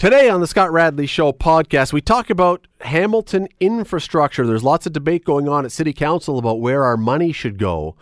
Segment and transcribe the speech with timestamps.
[0.00, 4.46] Today on the Scott Radley Show podcast, we talk about Hamilton infrastructure.
[4.46, 7.96] There's lots of debate going on at City Council about where our money should go.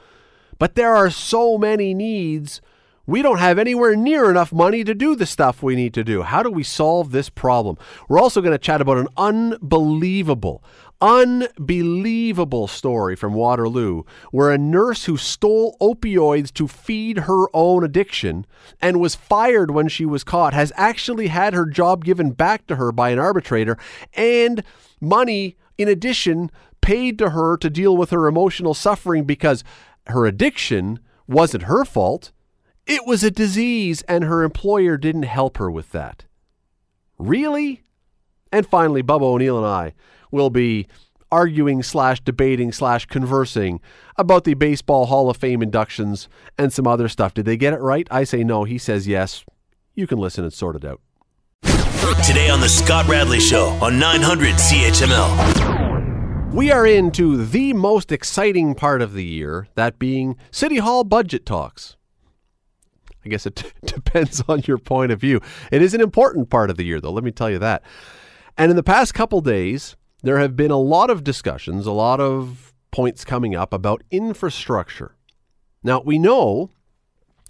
[0.60, 2.60] But there are so many needs.
[3.04, 6.22] We don't have anywhere near enough money to do the stuff we need to do.
[6.22, 7.76] How do we solve this problem?
[8.08, 10.62] We're also going to chat about an unbelievable,
[11.00, 14.02] unbelievable story from Waterloo
[14.32, 18.44] where a nurse who stole opioids to feed her own addiction
[18.80, 22.76] and was fired when she was caught has actually had her job given back to
[22.76, 23.78] her by an arbitrator
[24.14, 24.64] and
[25.00, 29.62] money in addition paid to her to deal with her emotional suffering because
[30.08, 32.32] her addiction wasn't her fault.
[32.86, 36.24] It was a disease and her employer didn't help her with that.
[37.18, 37.82] Really?
[38.50, 39.94] And finally, Bubba O'Neil and I
[40.30, 40.86] will be
[41.30, 43.80] arguing slash debating slash conversing
[44.16, 47.34] about the Baseball Hall of Fame inductions and some other stuff.
[47.34, 48.08] Did they get it right?
[48.10, 48.64] I say no.
[48.64, 49.44] He says yes.
[49.94, 51.00] You can listen and sort it out.
[52.24, 56.52] Today on the Scott Radley Show on 900 CHML.
[56.52, 61.44] We are into the most exciting part of the year, that being City Hall budget
[61.44, 61.96] talks.
[63.24, 65.40] I guess it t- depends on your point of view.
[65.70, 67.82] It is an important part of the year, though, let me tell you that.
[68.56, 72.20] And in the past couple days, there have been a lot of discussions, a lot
[72.20, 75.14] of points coming up about infrastructure.
[75.82, 76.70] Now, we know,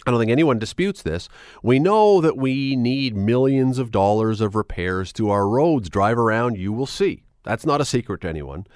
[0.05, 1.29] I don't think anyone disputes this,
[1.63, 5.89] we know that we need millions of dollars of repairs to our roads.
[5.89, 7.23] Drive around, you will see.
[7.43, 8.67] That's not a secret to anyone.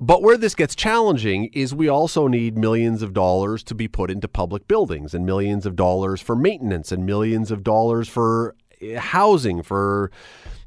[0.00, 4.10] But where this gets challenging is we also need millions of dollars to be put
[4.10, 8.98] into public buildings and millions of dollars for maintenance and millions of dollars for eh,
[8.98, 10.10] housing, for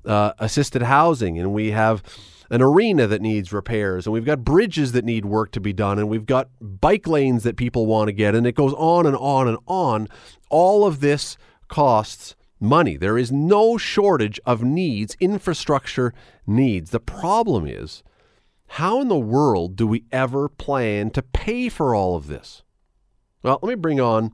[0.07, 2.01] uh, assisted housing, and we have
[2.49, 5.99] an arena that needs repairs, and we've got bridges that need work to be done,
[5.99, 9.17] and we've got bike lanes that people want to get, and it goes on and
[9.17, 10.07] on and on.
[10.49, 12.97] All of this costs money.
[12.97, 16.13] There is no shortage of needs, infrastructure
[16.45, 16.91] needs.
[16.91, 18.03] The problem is,
[18.71, 22.63] how in the world do we ever plan to pay for all of this?
[23.43, 24.31] Well, let me bring on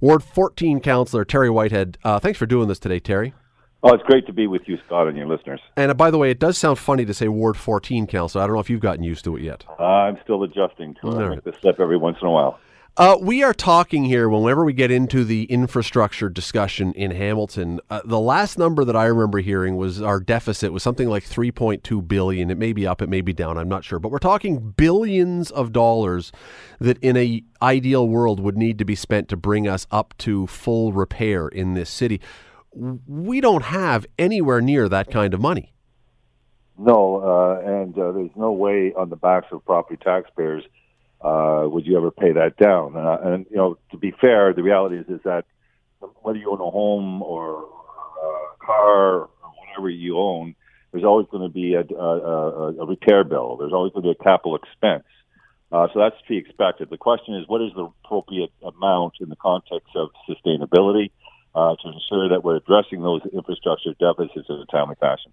[0.00, 1.98] Ward 14 Councillor Terry Whitehead.
[2.04, 3.34] Uh, thanks for doing this today, Terry.
[3.82, 5.60] Oh, it's great to be with you, Scott, and your listeners.
[5.76, 8.40] And uh, by the way, it does sound funny to say Ward 14 Council.
[8.40, 9.64] I don't know if you've gotten used to it yet.
[9.78, 11.14] Uh, I'm still adjusting to it.
[11.14, 12.58] I make the slip every once in a while.
[12.98, 17.78] Uh, we are talking here whenever we get into the infrastructure discussion in Hamilton.
[17.90, 22.08] Uh, the last number that I remember hearing was our deficit was something like 3.2
[22.08, 22.50] billion.
[22.50, 23.58] It may be up, it may be down.
[23.58, 26.32] I'm not sure, but we're talking billions of dollars
[26.78, 30.46] that, in a ideal world, would need to be spent to bring us up to
[30.46, 32.18] full repair in this city.
[33.06, 35.72] We don't have anywhere near that kind of money.
[36.78, 40.62] No, uh, and uh, there's no way on the backs of property taxpayers
[41.20, 42.96] uh, would you ever pay that down?
[42.96, 45.44] Uh, and you know, to be fair, the reality is is that
[46.22, 50.54] whether you own a home or a car or whatever you own,
[50.92, 53.56] there's always going to be a, a, a repair bill.
[53.56, 55.04] There's always going to be a capital expense.
[55.72, 56.90] Uh, so that's to be expected.
[56.90, 61.10] The question is, what is the appropriate amount in the context of sustainability
[61.56, 65.32] uh, to ensure that we're addressing those infrastructure deficits in a timely fashion?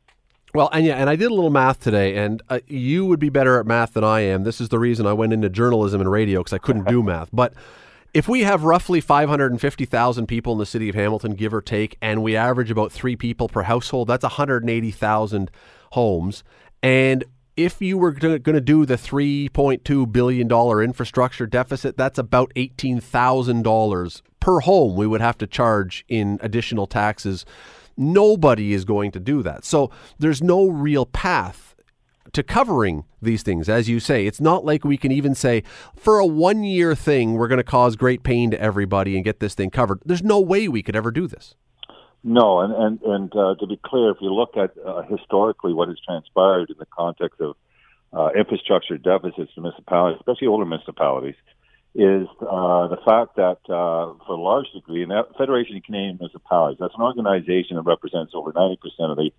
[0.55, 3.29] Well, and yeah, and I did a little math today, and uh, you would be
[3.29, 4.43] better at math than I am.
[4.43, 7.29] This is the reason I went into journalism and radio because I couldn't do math.
[7.33, 7.53] But
[8.13, 12.21] if we have roughly 550,000 people in the city of Hamilton, give or take, and
[12.21, 15.51] we average about three people per household, that's 180,000
[15.91, 16.43] homes.
[16.83, 17.23] And
[17.55, 20.51] if you were going to do the $3.2 billion
[20.83, 27.45] infrastructure deficit, that's about $18,000 per home we would have to charge in additional taxes
[27.95, 29.65] Nobody is going to do that.
[29.65, 31.75] So there's no real path
[32.31, 33.69] to covering these things.
[33.69, 35.63] As you say, it's not like we can even say,
[35.95, 39.39] for a one year thing, we're going to cause great pain to everybody and get
[39.39, 39.99] this thing covered.
[40.05, 41.55] There's no way we could ever do this.
[42.23, 45.89] No, and and and uh, to be clear, if you look at uh, historically what
[45.89, 47.55] has transpired in the context of
[48.13, 51.35] uh, infrastructure deficits in municipalities, especially older municipalities,
[51.95, 56.17] is uh, the fact that, uh, for a large degree, and that Federation of Canadian
[56.19, 59.31] Municipalities, that's an organization that represents over 90% of the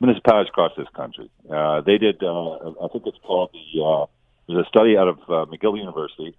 [0.00, 1.30] municipalities across this country.
[1.48, 2.52] Uh, they did, uh,
[2.82, 4.06] I think it's called the, uh,
[4.48, 6.36] there's a study out of uh, McGill University,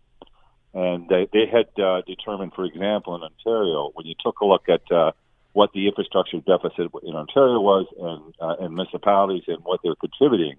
[0.74, 4.68] and they, they had uh, determined, for example, in Ontario, when you took a look
[4.68, 5.12] at uh,
[5.54, 10.56] what the infrastructure deficit in Ontario was and, uh, and municipalities and what they're contributing,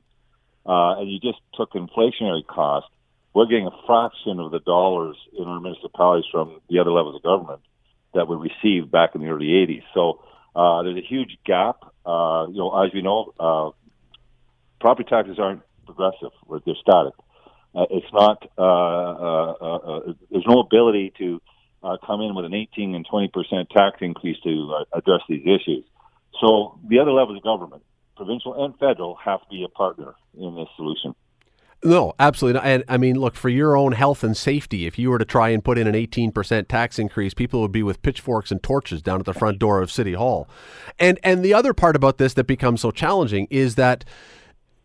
[0.66, 2.88] uh, and you just took inflationary costs,
[3.34, 7.22] we're getting a fraction of the dollars in our municipalities from the other levels of
[7.22, 7.60] government
[8.14, 9.82] that we received back in the early 80s.
[9.92, 10.22] So
[10.54, 11.78] uh, there's a huge gap.
[12.06, 13.70] Uh, you know, as we know, uh,
[14.80, 16.30] property taxes aren't progressive;
[16.64, 17.14] they're static.
[17.74, 18.48] Uh, it's not.
[18.56, 21.42] Uh, uh, uh, uh, there's no ability to
[21.84, 25.42] uh, come in with an 18 and 20 percent tax increase to uh, address these
[25.42, 25.84] issues.
[26.40, 27.82] So the other levels of government,
[28.16, 31.14] provincial and federal, have to be a partner in this solution.
[31.84, 32.66] No, absolutely not.
[32.66, 35.50] And I mean, look, for your own health and safety, if you were to try
[35.50, 39.20] and put in an 18% tax increase, people would be with pitchforks and torches down
[39.20, 40.48] at the front door of City Hall.
[40.98, 44.04] And and the other part about this that becomes so challenging is that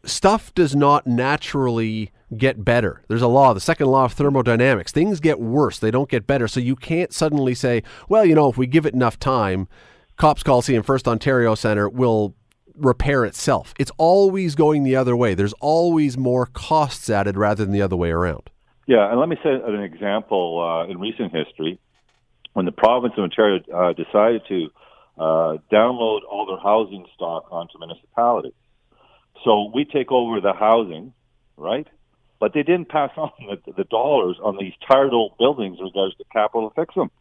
[0.03, 3.03] stuff does not naturally get better.
[3.07, 4.91] There's a law, the second law of thermodynamics.
[4.91, 6.47] Things get worse, they don't get better.
[6.47, 9.67] So you can't suddenly say, well, you know, if we give it enough time,
[10.17, 12.35] Copps Coliseum First Ontario Center will
[12.75, 13.73] repair itself.
[13.79, 15.33] It's always going the other way.
[15.33, 18.49] There's always more costs added rather than the other way around.
[18.87, 21.79] Yeah, and let me say an example uh, in recent history
[22.53, 24.69] when the province of Ontario uh, decided to
[25.17, 28.53] uh, download all their housing stock onto municipalities.
[29.43, 31.13] So we take over the housing,
[31.55, 31.87] right?
[32.39, 36.15] But they didn't pass on the, the dollars on these tired old buildings in regards
[36.15, 37.11] to capital to fix them.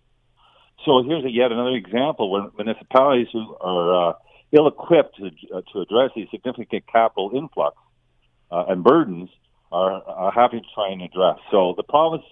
[0.85, 4.13] So here's a, yet another example where municipalities who are uh,
[4.53, 7.77] ill-equipped to, uh, to address these significant capital influx
[8.51, 9.29] uh, and burdens
[9.73, 11.39] are, are to try and address.
[11.51, 12.25] So the province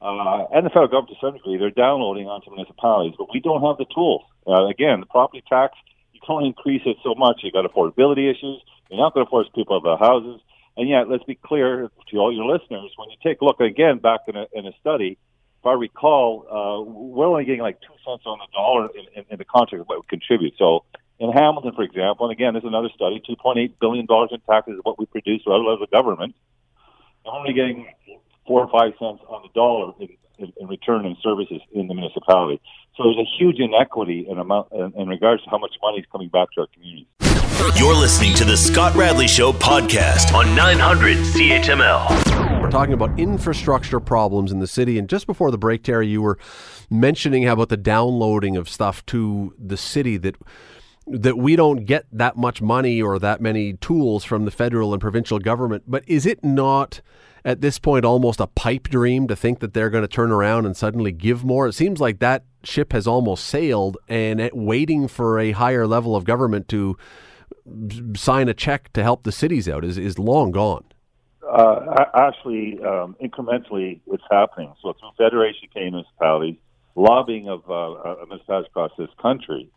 [0.00, 3.60] uh, and the federal government, to some degree, they're downloading onto municipalities, but we don't
[3.60, 4.22] have the tools.
[4.46, 5.76] Uh, again, the property tax,
[6.12, 7.40] you can only increase it so much.
[7.42, 8.62] You've got affordability issues.
[8.88, 10.40] You're not going to force people out of their houses.
[10.76, 13.98] And yet, let's be clear to all your listeners, when you take a look again
[13.98, 15.18] back in a, in a study,
[15.60, 19.24] if I recall, uh, we're only getting like two cents on the dollar in, in,
[19.30, 20.54] in the contract of what we contribute.
[20.56, 20.84] So
[21.18, 24.98] in Hamilton, for example, and again, there's another study, $2.8 billion in taxes is what
[24.98, 26.34] we produce out of the government.
[27.26, 27.86] We're only getting
[28.46, 30.08] four or five cents on the dollar in,
[30.38, 32.58] in, in return in services in the municipality.
[32.96, 36.06] So there's a huge inequity in, amount, in, in regards to how much money is
[36.10, 37.06] coming back to our communities.
[37.76, 42.62] You're listening to the Scott Radley Show podcast on 900 CHML.
[42.62, 44.98] We're talking about infrastructure problems in the city.
[44.98, 46.38] And just before the break, Terry, you were
[46.88, 50.36] mentioning how about the downloading of stuff to the city that
[51.06, 55.00] that we don't get that much money or that many tools from the federal and
[55.00, 55.84] provincial government.
[55.86, 57.02] But is it not
[57.44, 60.64] at this point almost a pipe dream to think that they're going to turn around
[60.64, 61.66] and suddenly give more?
[61.66, 66.24] It seems like that ship has almost sailed and waiting for a higher level of
[66.24, 66.96] government to
[68.16, 70.84] sign a check to help the cities out is, is long gone.
[71.42, 74.72] Uh, actually, um, incrementally, it's happening.
[74.82, 76.56] So through Federation K municipalities,
[76.94, 79.68] lobbying of uh, municipalities across this country,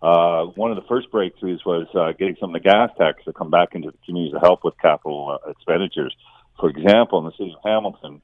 [0.00, 3.32] uh, one of the first breakthroughs was uh, getting some of the gas tax to
[3.32, 6.14] come back into the communities to help with capital uh, expenditures.
[6.58, 8.22] For example, in the city of Hamilton,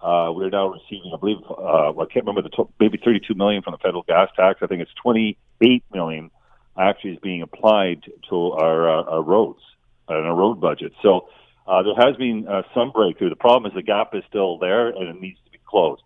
[0.00, 3.62] uh, we're now receiving, I believe, uh, I can't remember the to- maybe 32 million
[3.62, 4.60] from the federal gas tax.
[4.62, 6.30] I think it's 28 million
[6.78, 9.60] actually is being applied to our, uh, our roads
[10.08, 10.92] and our road budget.
[11.02, 11.28] So
[11.66, 13.30] uh, there has been uh, some breakthrough.
[13.30, 16.02] The problem is the gap is still there and it needs to be closed.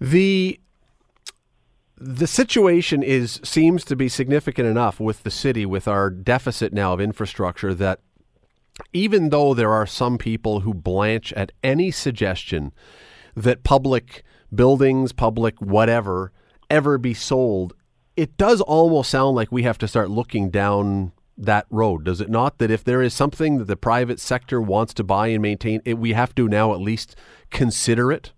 [0.00, 0.60] The
[2.02, 6.94] the situation is seems to be significant enough with the city with our deficit now
[6.94, 8.00] of infrastructure that
[8.94, 12.72] even though there are some people who blanch at any suggestion
[13.36, 14.22] that public
[14.54, 16.32] buildings, public whatever
[16.70, 17.74] ever be sold,
[18.20, 22.28] it does almost sound like we have to start looking down that road, does it
[22.28, 22.58] not?
[22.58, 25.96] That if there is something that the private sector wants to buy and maintain, it,
[25.96, 27.16] we have to now at least
[27.48, 28.32] consider it?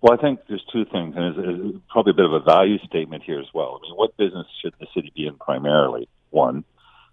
[0.00, 2.78] Well, I think there's two things, and it's, it's probably a bit of a value
[2.86, 3.78] statement here as well.
[3.78, 6.08] I mean, what business should the city be in primarily?
[6.30, 6.64] One,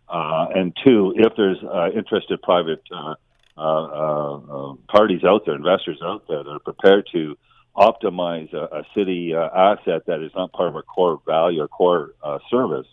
[0.08, 3.16] uh, and two, if there's uh, interested private uh,
[3.58, 7.36] uh, uh, parties out there, investors out there that are prepared to
[7.76, 11.68] optimize a, a city uh, asset that is not part of our core value or
[11.68, 12.88] core uh, service,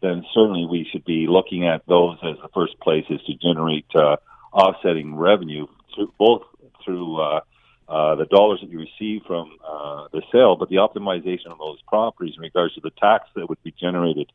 [0.00, 4.16] then certainly we should be looking at those as the first places to generate uh,
[4.52, 6.42] offsetting revenue through, both
[6.84, 7.40] through uh,
[7.88, 11.80] uh, the dollars that you receive from uh, the sale, but the optimization of those
[11.86, 14.30] properties in regards to the tax that would be generated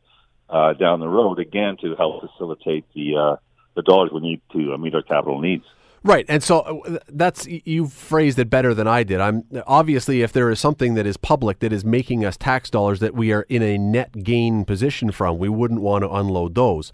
[0.79, 3.37] down the road, again, to help facilitate the
[3.75, 5.63] the dollars we need to meet our capital needs.
[6.07, 9.19] Right, and so uh, that's you phrased it better than I did.
[9.19, 13.01] I'm obviously if there is something that is public that is making us tax dollars
[13.01, 16.93] that we are in a net gain position from, we wouldn't want to unload those.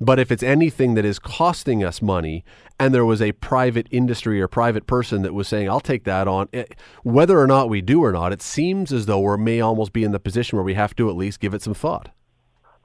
[0.00, 2.42] But if it's anything that is costing us money,
[2.80, 6.26] and there was a private industry or private person that was saying, "I'll take that
[6.26, 9.36] on," it, eh, whether or not we do or not, it seems as though we
[9.36, 11.74] may almost be in the position where we have to at least give it some
[11.74, 12.08] thought.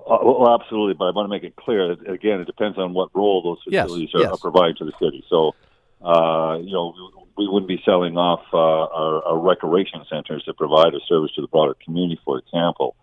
[0.10, 2.94] Uh, well, absolutely, but I want to make it clear that again, it depends on
[2.94, 4.34] what role those facilities yes, are, yes.
[4.34, 5.24] are providing to the city.
[5.30, 5.54] So,
[6.02, 6.94] uh, you know,
[7.38, 11.42] we, wouldn't be selling off uh, our, our recreation centers to provide a service to
[11.42, 12.96] the broader community, for example.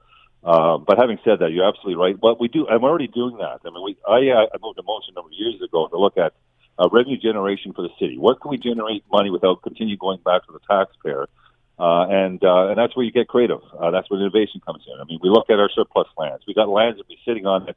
[0.43, 2.19] Uh, but having said that, you're absolutely right.
[2.19, 2.67] But we do.
[2.69, 3.61] I'm already doing that.
[3.65, 3.97] I mean, we.
[4.07, 6.33] I, uh, I moved a motion a number of years ago to look at
[6.79, 8.17] uh, revenue generation for the city.
[8.17, 11.29] What can we generate money without continue going back to the taxpayer?
[11.79, 13.61] Uh, and uh, and that's where you get creative.
[13.79, 14.99] Uh, that's where innovation comes in.
[15.01, 16.45] I mean, we look at our surplus lands.
[16.47, 17.77] We've got lands that we're sitting on that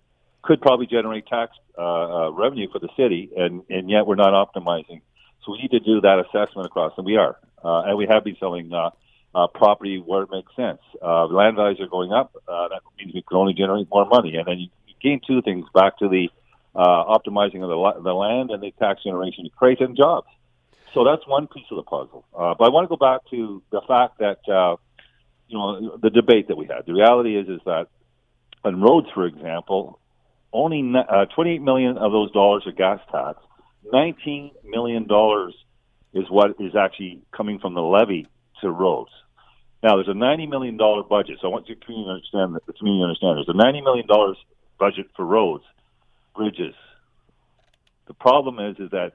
[0.50, 4.34] could probably generate tax uh, uh, revenue for the city, and and yet we're not
[4.34, 5.02] optimizing.
[5.46, 8.24] So we need to do that assessment across, and we are, uh, and we have
[8.24, 8.90] been selling uh,
[9.36, 10.80] uh, property where it makes sense.
[11.04, 12.36] Uh, land values are going up.
[12.48, 15.44] Uh, that means we can only generate more money, and then you, you gain two
[15.44, 16.30] things back to the
[16.74, 20.28] uh, optimizing of the, the land and the tax generation to create jobs.
[20.96, 22.26] So that's one piece of the puzzle.
[22.34, 24.78] Uh, but I want to go back to the fact that uh,
[25.48, 26.88] you know the debate that we had.
[26.88, 27.86] The reality is is that
[28.64, 30.00] on roads, for example,
[30.52, 33.40] only uh, 28 million of those dollars are gas tax.
[33.92, 35.56] 19 million dollars
[36.14, 38.28] is what is actually coming from the levy
[38.62, 39.12] to roads.
[39.82, 41.38] Now, there's a 90 million dollar budget.
[41.42, 43.38] So I want you to understand that the community understand.
[43.38, 44.38] There's a 90 million dollars
[44.80, 45.64] budget for roads,
[46.36, 46.76] bridges.
[48.08, 49.14] The problem is is that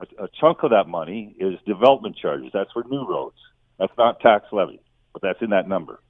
[0.00, 2.50] a, a chunk of that money is development charges.
[2.52, 3.36] That's for new roads.
[3.78, 4.80] That's not tax levy,
[5.12, 6.00] but that's in that number.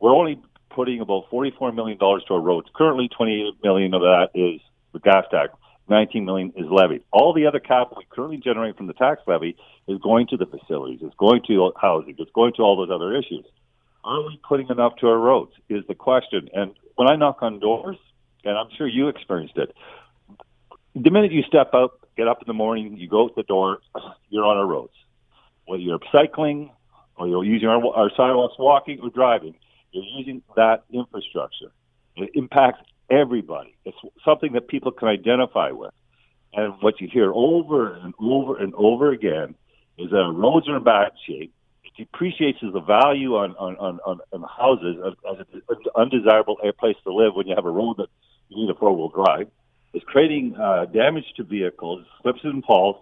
[0.00, 0.40] We're only
[0.74, 2.68] putting about $44 million to our roads.
[2.74, 4.60] Currently, 28 million of that is
[4.92, 5.52] the gas tax.
[5.88, 7.02] 19 million is levied.
[7.12, 10.46] All the other capital we currently generate from the tax levy is going to the
[10.46, 13.44] facilities, it's going to housing, it's going to all those other issues.
[14.02, 15.52] Are we putting enough to our roads?
[15.68, 16.48] Is the question.
[16.52, 17.96] And when I knock on doors,
[18.44, 19.74] and I'm sure you experienced it,
[20.94, 23.78] the minute you step out, get up in the morning, you go to the door,
[24.28, 24.92] you're on our roads.
[25.66, 26.70] Whether you're cycling
[27.16, 29.54] or you're using our, our sidewalks, walking or driving,
[29.94, 31.72] you're using that infrastructure.
[32.16, 33.76] It impacts everybody.
[33.84, 35.92] It's something that people can identify with.
[36.52, 39.54] And what you hear over and over and over again
[39.98, 41.52] is that roads are in bad shape.
[41.84, 44.96] It depreciates the value on, on, on, on, on houses
[45.30, 48.08] as an undesirable place to live when you have a road that
[48.48, 49.48] you need a four wheel drive
[49.94, 52.96] is creating uh, damage to vehicles, slips and falls,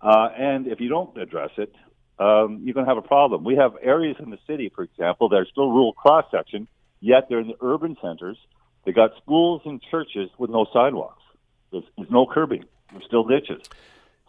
[0.00, 1.74] uh, and if you don't address it,
[2.18, 3.44] um, you're going to have a problem.
[3.44, 6.66] We have areas in the city, for example, that are still rural cross section,
[7.00, 8.36] yet they're in the urban centers.
[8.84, 11.22] They got schools and churches with no sidewalks.
[11.70, 12.64] There's, there's no curbing.
[12.90, 13.62] There's still ditches.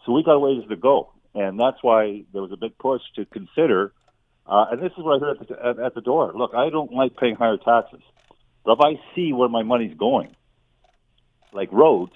[0.04, 3.24] So we got ways to go, and that's why there was a big push to
[3.26, 3.92] consider.
[4.46, 6.32] Uh, and this is what I heard at the, at, at the door.
[6.34, 8.02] Look, I don't like paying higher taxes,
[8.64, 10.34] but if I see where my money's going,
[11.52, 12.12] like roads,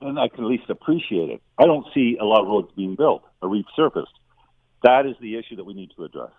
[0.00, 1.42] then I can at least appreciate it.
[1.58, 4.06] I don't see a lot of roads being built or resurfaced.
[4.82, 6.30] That is the issue that we need to address.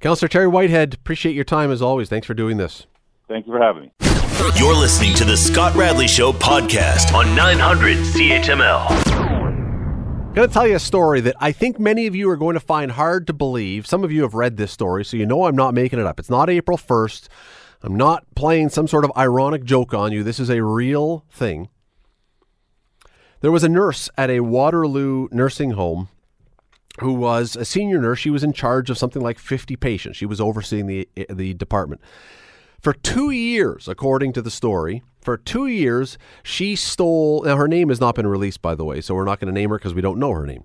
[0.00, 2.08] Councillor Terry Whitehead, appreciate your time as always.
[2.08, 2.86] Thanks for doing this.
[3.28, 3.92] Thank you for having me.
[4.56, 8.86] You're listening to the Scott Radley Show podcast on 900 CHML.
[10.30, 12.54] I'm going to tell you a story that I think many of you are going
[12.54, 13.86] to find hard to believe.
[13.86, 16.18] Some of you have read this story, so you know I'm not making it up.
[16.18, 17.28] It's not April 1st.
[17.82, 20.22] I'm not playing some sort of ironic joke on you.
[20.22, 21.68] This is a real thing.
[23.40, 26.08] There was a nurse at a Waterloo nursing home
[26.98, 28.18] who was a senior nurse.
[28.18, 30.16] She was in charge of something like 50 patients.
[30.16, 32.00] She was overseeing the, eh, the department.
[32.80, 37.42] For two years, according to the story, for two years, she stole.
[37.42, 39.60] Now, her name has not been released, by the way, so we're not going to
[39.60, 40.64] name her because we don't know her name.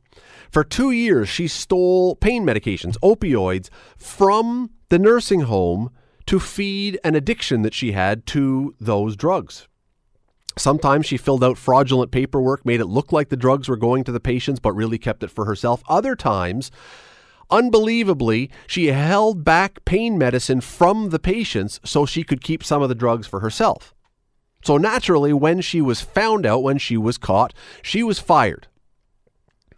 [0.50, 5.90] For two years, she stole pain medications, opioids, from the nursing home
[6.28, 9.68] to feed an addiction that she had to those drugs.
[10.58, 14.12] Sometimes she filled out fraudulent paperwork, made it look like the drugs were going to
[14.12, 15.84] the patients, but really kept it for herself.
[15.90, 16.72] Other times,
[17.50, 22.90] unbelievably, she held back pain medicine from the patients so she could keep some of
[22.90, 23.94] the drugs for herself.
[24.64, 28.68] So naturally, when she was found out, when she was caught, she was fired.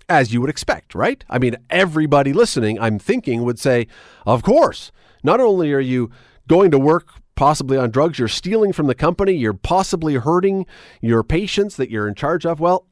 [0.08, 1.26] As you would expect, right?
[1.30, 3.88] I mean, everybody listening, I'm thinking, would say,
[4.26, 4.92] Of course.
[5.24, 6.12] Not only are you
[6.48, 10.66] going to work possibly on drugs, you're stealing from the company, you're possibly hurting
[11.00, 12.60] your patients that you're in charge of.
[12.60, 12.86] Well,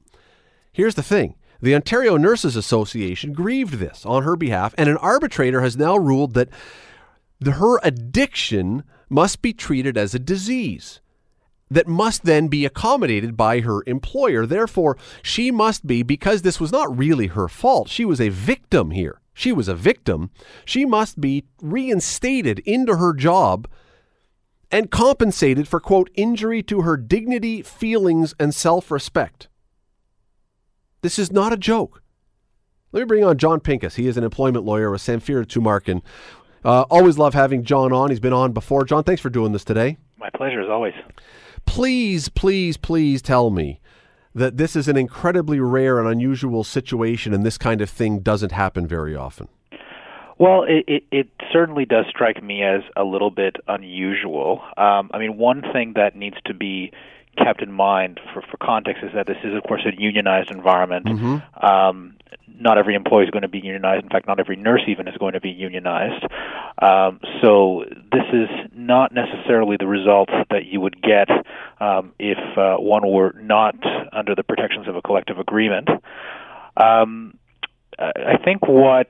[0.72, 1.36] here's the thing.
[1.62, 6.34] The Ontario Nurses Association grieved this on her behalf, and an arbitrator has now ruled
[6.36, 6.50] that
[7.40, 11.02] the, her addiction must be treated as a disease
[11.70, 14.46] that must then be accommodated by her employer.
[14.46, 18.92] Therefore, she must be, because this was not really her fault, she was a victim
[18.92, 20.32] here she was a victim,
[20.64, 23.68] she must be reinstated into her job
[24.72, 29.48] and compensated for, quote, injury to her dignity, feelings, and self respect.
[31.02, 32.02] This is not a joke.
[32.92, 33.96] Let me bring on Jon Pinkus.
[33.96, 36.02] He is an employment lawyer with Samfiru Tumarkin.
[36.64, 38.10] Uh, always love having Jon on.
[38.10, 38.86] He's been on before.
[38.86, 39.98] Jon, thanks for doing this today.
[40.18, 40.94] My pleasure, as always.
[41.66, 43.82] Please, please, please tell me
[44.34, 48.52] that this is an incredibly rare and unusual situation, and this kind of thing doesn't
[48.52, 49.48] happen very often?
[50.38, 54.62] Well, it, it, it certainly does strike me as a little bit unusual.
[54.76, 56.92] Um, I mean, one thing that needs to be
[57.38, 61.06] kept in mind for, for context is that this is, of course, a unionized environment.
[61.06, 61.66] Mm-hmm.
[61.66, 62.18] Um,
[62.60, 64.04] not every employee is going to be unionized.
[64.04, 66.24] In fact, not every nurse even is going to be unionized.
[66.82, 71.30] Um, so this is not necessarily the result that you would get
[71.80, 73.76] um, if uh, one were not
[74.14, 75.90] under the protections of a collective agreement.
[76.78, 77.38] Um,
[77.98, 79.08] I think what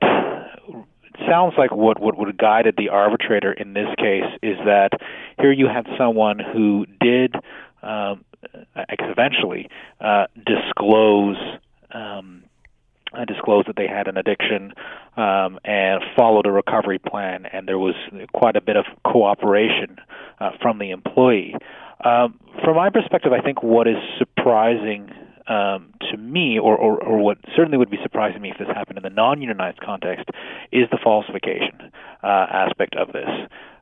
[1.28, 4.90] sounds like what, what would have guided the arbitrator in this case is that
[5.38, 7.34] here you had someone who did,
[7.82, 8.24] um,
[8.76, 9.68] eventually,
[10.00, 11.36] uh, disclose
[11.92, 12.42] um,
[13.12, 13.24] uh,
[13.66, 14.74] that they had an addiction
[15.16, 17.94] um, and followed a recovery plan, and there was
[18.34, 19.96] quite a bit of cooperation
[20.40, 21.54] uh, from the employee.
[22.04, 25.10] Um, from my perspective, I think what is surprising
[25.48, 28.98] um, to me, or, or, or what certainly would be surprising me if this happened
[28.98, 30.28] in the non-unionized context,
[30.72, 33.28] is the falsification uh, aspect of this.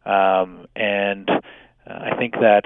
[0.05, 1.35] Um, and uh,
[1.87, 2.63] I think that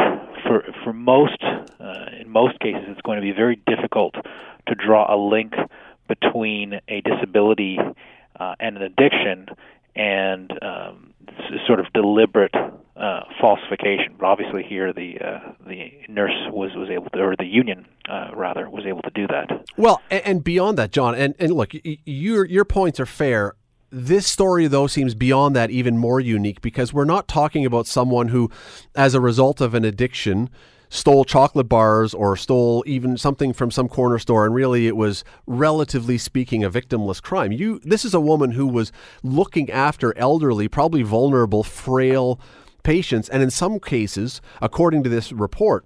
[0.46, 4.14] for for most, uh, in most cases, it's going to be very difficult
[4.66, 5.54] to draw a link
[6.08, 7.78] between a disability
[8.38, 9.46] uh, and an addiction
[9.94, 11.14] and um,
[11.66, 14.14] sort of deliberate uh, falsification.
[14.18, 18.30] But obviously, here the uh, the nurse was was able to, or the union uh,
[18.34, 19.48] rather, was able to do that.
[19.76, 21.72] Well, and, and beyond that, Jon, and, and look,
[22.04, 23.54] your your points are fair.
[23.90, 28.28] This story, though, seems beyond that even more unique because we're not talking about someone
[28.28, 28.50] who,
[28.94, 30.50] as a result of an addiction,
[30.88, 35.24] stole chocolate bars or stole even something from some corner store and really it was
[35.46, 37.52] relatively speaking a victimless crime.
[37.52, 38.92] You this is a woman who was
[39.22, 42.40] looking after elderly probably vulnerable frail
[42.82, 45.84] patients and in some cases according to this report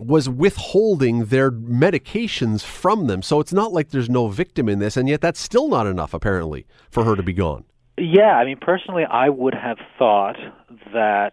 [0.00, 3.20] was withholding their medications from them.
[3.20, 6.14] So it's not like there's no victim in this and yet that's still not enough
[6.14, 7.64] apparently for her to be gone.
[7.96, 10.36] Yeah i mean personally i would have thought
[10.92, 11.32] that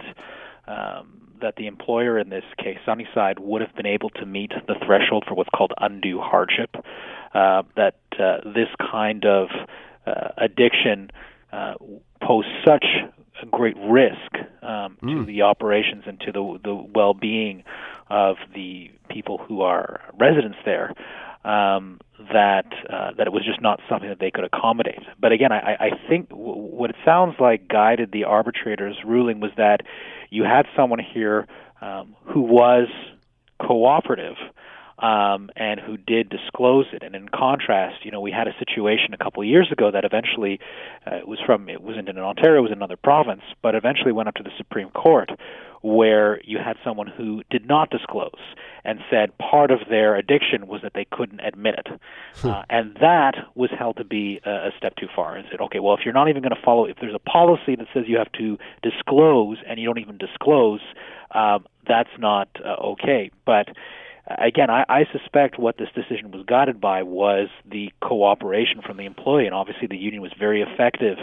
[0.67, 4.75] um, that the employer in this case, Sunnyside, would have been able to meet the
[4.85, 6.75] threshold for what's called undue hardship.
[7.33, 9.49] Uh, that uh, this kind of
[10.07, 11.11] uh, addiction
[11.51, 11.73] uh,
[12.21, 12.85] pose such
[13.41, 15.09] a great risk um, mm.
[15.09, 15.25] to hmm.
[15.25, 17.63] the operations and to the the well-being
[18.09, 20.93] of the people who are residents there.
[21.43, 21.99] Um,
[22.35, 24.99] that uh, that it was just not something that they could accommodate.
[25.17, 29.51] But again, I, I think w- what it sounds like guided the arbitrator's ruling was
[29.55, 29.79] that
[30.29, 31.47] you had someone here
[31.79, 32.89] um, who was
[33.65, 34.35] cooperative
[34.99, 37.03] um, and who did disclose it.
[37.03, 40.59] And in contrast, you know, we had a situation a couple years ago that eventually
[41.07, 44.11] uh, it was from it wasn't in Ontario, it was in another province, but eventually
[44.11, 45.29] went up to the Supreme Court,
[45.85, 48.41] where you had someone who did not disclose
[48.83, 52.01] and said part of their addiction was that they couldn't admit it,
[52.37, 52.47] hmm.
[52.47, 55.35] uh, and that was held to be a, a step too far.
[55.35, 57.75] And said, okay, well, if you're not even going to follow, if there's a policy
[57.75, 60.81] that says you have to disclose and you don't even disclose,
[61.35, 63.29] um, that's not uh, okay.
[63.45, 63.67] But
[64.25, 69.05] again, I, I suspect what this decision was guided by was the cooperation from the
[69.05, 71.19] employee, and obviously the union was very effective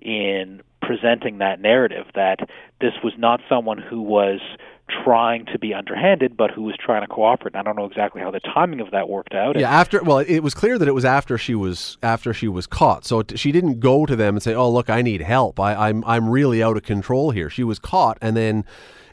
[0.00, 2.38] in presenting that narrative that
[2.80, 4.40] this was not someone who was
[5.04, 7.54] trying to be underhanded, but who was trying to cooperate.
[7.54, 9.60] And I don't know exactly how the timing of that worked out.
[9.60, 12.66] Yeah, after well, it was clear that it was after she was after she was
[12.66, 13.04] caught.
[13.04, 15.60] So it, she didn't go to them and say, "Oh, look, I need help.
[15.60, 18.64] I, I'm I'm really out of control here." She was caught, and then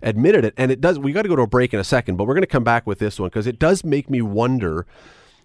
[0.01, 0.53] admitted it.
[0.55, 2.35] And it does, we got to go to a break in a second, but we're
[2.35, 4.85] going to come back with this one because it does make me wonder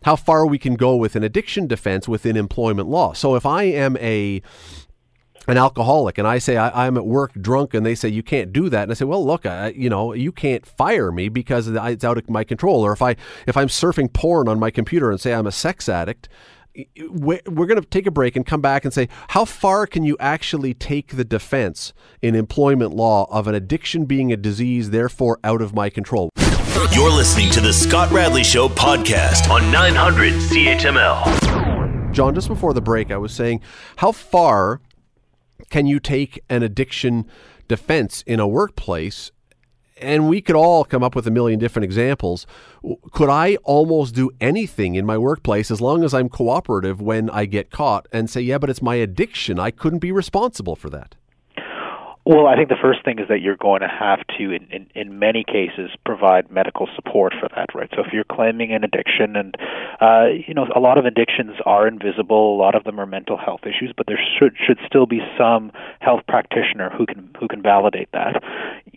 [0.05, 3.15] how far we can go with an addiction defense within employment law.
[3.15, 4.43] So if I am a
[5.51, 8.53] an alcoholic and I say I, am at work drunk and they say you can't
[8.53, 11.67] do that and I say well look I, you know you can't fire me because
[11.69, 15.11] it's out of my control or if I if I'm surfing porn on my computer
[15.11, 16.29] and say I'm a sex addict
[17.09, 20.17] we're going to take a break and come back and say how far can you
[20.21, 25.61] actually take the defense in employment law of an addiction being a disease therefore out
[25.61, 26.31] of my control?
[26.93, 32.81] You're listening to the scott radley show podcast on 900 chml john just before the
[32.81, 33.61] break i was saying
[33.97, 34.81] how far
[35.71, 37.27] can you take an addiction
[37.69, 39.31] defense in a workplace
[40.01, 42.47] and we could all come up with a million different examples.
[43.13, 47.45] Could I almost do anything in my workplace as long as I'm cooperative when I
[47.45, 49.59] get caught and say, yeah, but it's my addiction.
[49.59, 51.17] I couldn't be responsible for that?
[52.27, 54.87] Well, I think the first thing is that you're going to have to, in, in,
[54.95, 57.89] in many cases, provide medical support for that, right?
[57.95, 59.57] So if you're claiming an addiction, and
[60.01, 63.39] uh, you know, a lot of addictions are invisible, a lot of them are mental
[63.39, 67.63] health issues, but there should should still be some health practitioner who can who can
[67.63, 68.43] validate that.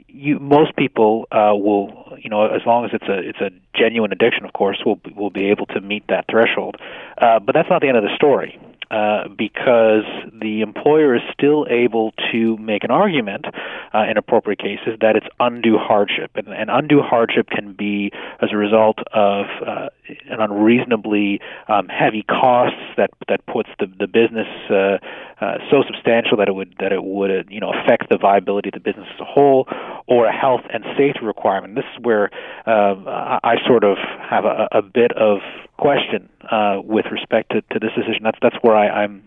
[0.07, 4.11] You, most people uh, will, you know, as long as it's a it's a genuine
[4.11, 6.75] addiction, of course, will will be able to meet that threshold.
[7.17, 8.59] Uh, but that's not the end of the story
[8.91, 10.03] uh, because
[10.39, 13.45] the employer is still able to make an argument
[13.93, 16.31] uh, in appropriate cases that it's undue hardship.
[16.35, 19.89] And, and undue hardship can be as a result of uh,
[20.29, 24.97] an unreasonably um, heavy costs that that puts the the business uh,
[25.43, 28.69] uh, so substantial that it would that it would uh, you know affect the viability
[28.69, 29.67] of the business as a whole,
[30.07, 31.75] or a health and safety requirement.
[31.75, 32.29] This is where
[32.65, 33.97] um, I, I sort of
[34.29, 35.39] have a, a bit of
[35.83, 38.23] question uh, with respect to, to this decision.
[38.23, 39.23] That's that's where I, I'm.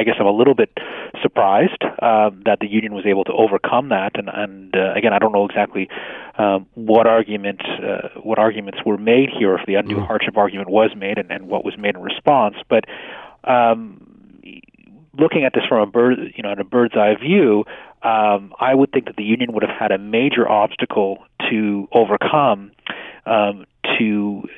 [0.00, 0.70] I guess I'm a little bit
[1.22, 4.12] surprised uh, that the union was able to overcome that.
[4.18, 5.88] And, and uh, again, I don't know exactly
[6.38, 10.06] um, what argument uh, what arguments were made here, if the undue mm.
[10.06, 12.56] hardship argument was made, and, and what was made in response.
[12.68, 12.84] But
[13.44, 14.40] um,
[15.18, 17.64] looking at this from a bird, you know, in a bird's eye view,
[18.02, 21.18] um, I would think that the union would have had a major obstacle
[21.50, 22.72] to overcome
[23.26, 23.66] um,
[23.98, 24.48] to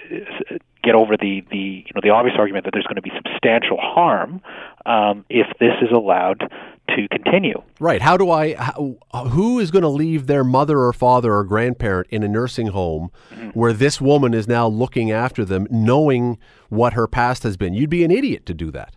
[0.82, 3.76] get over the, the you know the obvious argument that there's going to be substantial
[3.78, 4.40] harm
[4.86, 6.50] um, if this is allowed
[6.96, 7.62] to continue.
[7.78, 8.02] Right.
[8.02, 8.54] How do I?
[8.54, 8.96] How,
[9.28, 13.10] who is going to leave their mother or father or grandparent in a nursing home
[13.30, 13.48] mm-hmm.
[13.50, 16.38] where this woman is now looking after them, knowing
[16.68, 17.74] what her past has been?
[17.74, 18.94] You'd be an idiot to do that.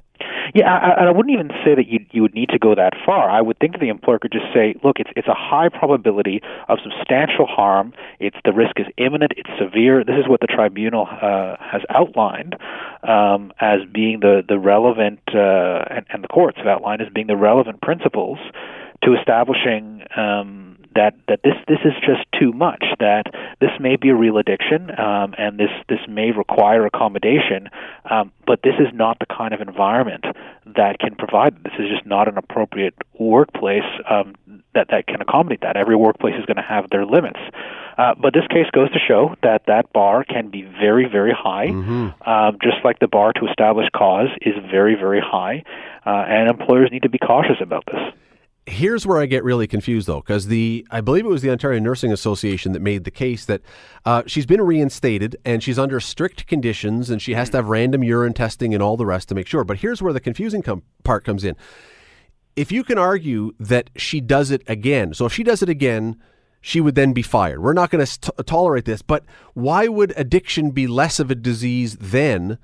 [0.54, 3.28] Yeah, I, I wouldn't even say that you you would need to go that far.
[3.28, 6.78] I would think the employer could just say, look, it's it's a high probability of
[6.84, 7.94] substantial harm.
[8.20, 9.34] It's the risk is imminent.
[9.36, 10.04] It's severe.
[10.04, 12.56] This is what the tribunal uh, has outlined
[13.02, 17.28] um, as being the the relevant, uh, and, and the courts have outlined as being
[17.28, 18.38] the relevant principles
[19.04, 20.04] to establishing.
[20.16, 22.84] Um, that that this this is just too much.
[23.00, 23.26] That
[23.60, 27.70] this may be a real addiction, um, and this this may require accommodation,
[28.10, 30.26] um, but this is not the kind of environment
[30.76, 31.64] that can provide.
[31.64, 34.36] This is just not an appropriate workplace um,
[34.74, 35.78] that that can accommodate that.
[35.78, 37.40] Every workplace is going to have their limits.
[37.98, 41.68] Uh, but this case goes to show that that bar can be very, very high,
[41.68, 42.10] mm-hmm.
[42.28, 45.64] um, just like the bar to establish cause is very, very high,
[46.04, 48.02] uh, and employers need to be cautious about this
[48.66, 51.80] here's where I get really confused though, because the I believe it was the Ontario
[51.80, 53.62] Nursing Association that made the case that
[54.06, 58.04] uh, she's been reinstated and she's under strict conditions and she has to have random
[58.04, 59.64] urine testing and all the rest to make sure.
[59.64, 61.56] But here's where the confusing com- part comes in.
[62.56, 66.22] If you can argue that she does it again, so if she does it again,
[66.62, 67.62] she would then be fired.
[67.62, 69.02] We're not going to tolerate this.
[69.02, 72.58] But why would addiction be less of a disease then?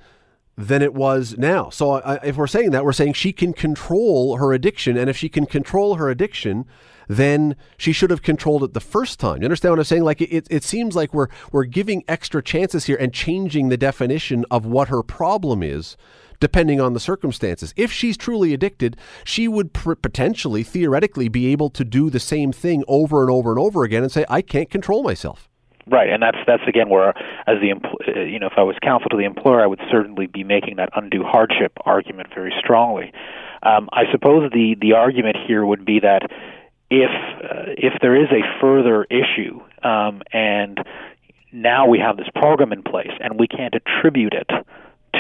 [0.60, 1.70] Than it was now.
[1.70, 5.30] So if we're saying that, we're saying she can control her addiction, and if she
[5.30, 6.66] can control her addiction,
[7.08, 9.42] then she should have controlled it the first time.
[9.42, 10.04] You understand what I'm saying?
[10.04, 14.46] Like it, it seems like we're we're giving extra chances here and changing the definition
[14.52, 15.96] of what her problem is.
[16.42, 17.74] Depending on the circumstances.
[17.76, 18.96] If she's truly addicted,
[19.26, 23.50] she would pr- potentially, theoretically, be able to do the same thing over and over
[23.50, 25.49] and over again and say, I can't control myself.
[25.92, 27.10] Right, and that's that's again where,
[27.48, 30.28] as the uh, you know, if I was counsel to the employer, I would certainly
[30.28, 33.12] be making that undue hardship argument very strongly.
[33.64, 36.30] Um, I suppose the the argument here would be that
[36.92, 40.80] if uh, if there is a further issue um, and
[41.52, 44.50] now we have this program in place and we can't attribute it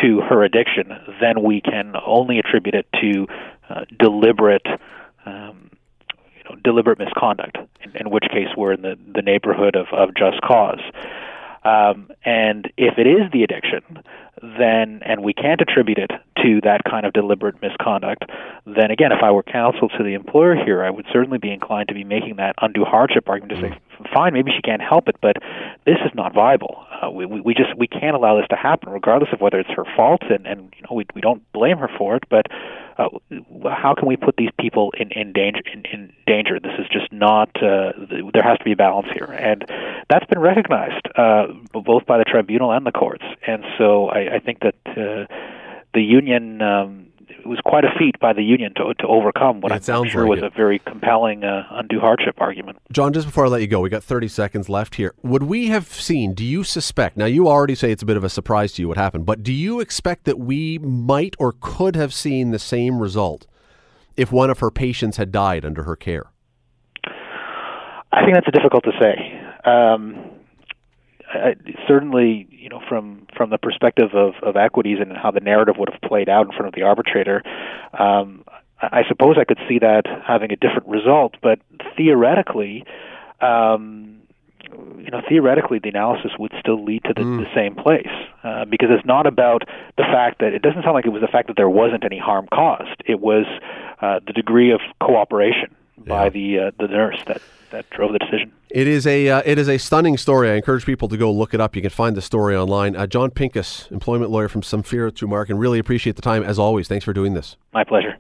[0.01, 3.27] to her addiction, then we can only attribute it to
[3.69, 4.65] uh, deliberate
[5.25, 5.71] um,
[6.49, 10.41] know, deliberate misconduct, in, in, which case we're in the, the neighborhood of, of just
[10.41, 10.81] cause.
[11.63, 14.03] Um, and if it is the addiction,
[14.41, 18.23] then and we can't attribute it to that kind of deliberate misconduct,
[18.65, 21.89] then again, if I were counsel to the employer here, I would certainly be inclined
[21.89, 23.79] to be making that undue hardship argument to say,
[24.13, 25.38] fine, maybe she can't help it, but
[25.85, 26.85] this is not viable.
[27.01, 29.85] Uh, we, we just we can't allow this to happen, regardless of whether it's her
[29.95, 32.47] fault, and and you know we we don't blame her for it, but
[32.97, 33.09] uh,
[33.69, 35.62] how can we put these people in, in danger?
[35.71, 37.49] In, in danger, this is just not.
[37.55, 37.93] Uh,
[38.33, 39.65] there has to be a balance here, and
[40.09, 43.23] that's been recognized uh, both by the tribunal and the courts.
[43.47, 45.33] And so I, I think that uh,
[45.93, 46.62] the union.
[46.62, 47.05] Um,
[47.39, 50.21] it was quite a feat by the union to to overcome what it I'm sure
[50.21, 50.45] like was it.
[50.45, 52.78] a very compelling uh, undue hardship argument.
[52.91, 55.13] Jon, just before I let you go, we got 30 seconds left here.
[55.23, 56.34] Would we have seen?
[56.34, 57.17] Do you suspect?
[57.17, 59.43] Now, you already say it's a bit of a surprise to you what happened, but
[59.43, 63.47] do you expect that we might or could have seen the same result
[64.17, 66.32] if one of her patients had died under her care?
[68.12, 69.69] I think that's difficult to say.
[69.69, 70.38] Um,
[71.31, 71.55] I,
[71.87, 75.89] certainly, you know, from from the perspective of, of equities and how the narrative would
[75.89, 77.43] have played out in front of the arbitrator,
[77.97, 78.43] um,
[78.81, 81.35] I, I suppose I could see that having a different result.
[81.41, 81.59] But
[81.95, 82.83] theoretically,
[83.41, 84.21] um,
[84.97, 87.39] you know, theoretically, the analysis would still lead to the, mm.
[87.43, 88.09] the same place
[88.43, 89.63] uh, because it's not about
[89.97, 92.19] the fact that it doesn't sound like it was the fact that there wasn't any
[92.19, 93.01] harm caused.
[93.05, 93.45] It was
[94.01, 96.29] uh, the degree of cooperation by Yeah.
[96.29, 98.51] the uh, the nurse that that drove the decision.
[98.69, 100.51] It is a uh, it is a stunning story.
[100.51, 101.75] I encourage people to go look it up.
[101.75, 102.95] You can find the story online.
[102.95, 106.88] Uh, Jon Pinkus, employment lawyer from Samfiru Tumarkin, and really appreciate the time as always.
[106.88, 107.55] Thanks for doing this.
[107.73, 108.17] My pleasure.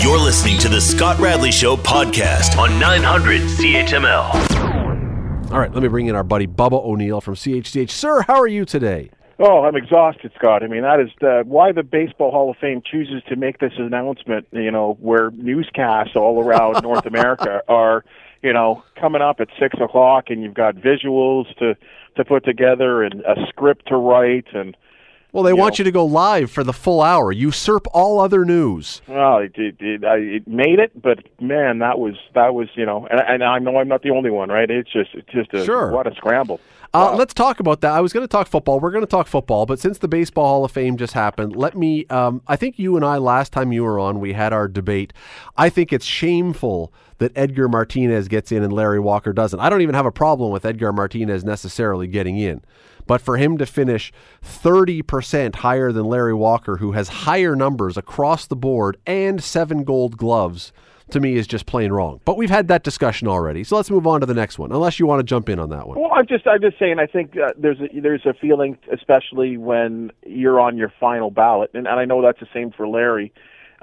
[0.00, 5.52] You're listening to the Scott Radley Show podcast on 900 CHML.
[5.52, 7.90] All right, let me bring in our buddy Bubba O'Neil from CHCH.
[7.90, 9.10] Sir, how are you today?
[9.38, 10.62] Oh, I'm exhausted, Scott.
[10.62, 13.72] I mean, that is uh, why the Baseball Hall of Fame chooses to make this
[13.78, 14.46] announcement.
[14.52, 18.04] You know, where newscasts all around North America are,
[18.44, 21.74] you know, coming up at six o'clock, and you've got visuals to
[22.16, 24.76] to put together and a script to write, and
[25.32, 25.78] Well, they You want know.
[25.78, 27.32] you to go live for the full hour.
[27.32, 29.02] Usurp all other news.
[29.08, 32.86] well, it it, it, I, it made it, but man, that was that was you
[32.86, 34.70] know, and, and I know I'm not the only one, right?
[34.70, 35.90] It's just it's just a Sure.
[35.90, 36.60] what a scramble.
[36.96, 37.90] Uh, let's talk about that.
[37.92, 38.78] I was going to talk football.
[38.78, 41.76] We're going to talk football, but since the Baseball Hall of Fame just happened, let
[41.76, 42.06] me.
[42.08, 45.12] Um, I think you and I, last time you were on, we had our debate.
[45.56, 49.60] I think it's shameful that Edgar Martinez gets in and Larry Walker doesn't.
[49.60, 52.62] I don't even have a problem with Edgar Martinez necessarily getting in.
[53.06, 58.46] But for him to finish 30% higher than Larry Walker, who has higher numbers across
[58.46, 60.72] the board and seven gold gloves,
[61.10, 62.20] to me is just plain wrong.
[62.24, 63.62] But we've had that discussion already.
[63.62, 65.68] So let's move on to the next one, unless you want to jump in on
[65.70, 66.00] that one.
[66.00, 66.98] Well, I'm just I'm just saying.
[66.98, 71.70] I think uh, there's a, there's a feeling, especially when you're on your final ballot,
[71.74, 73.32] and, and I know that's the same for Larry.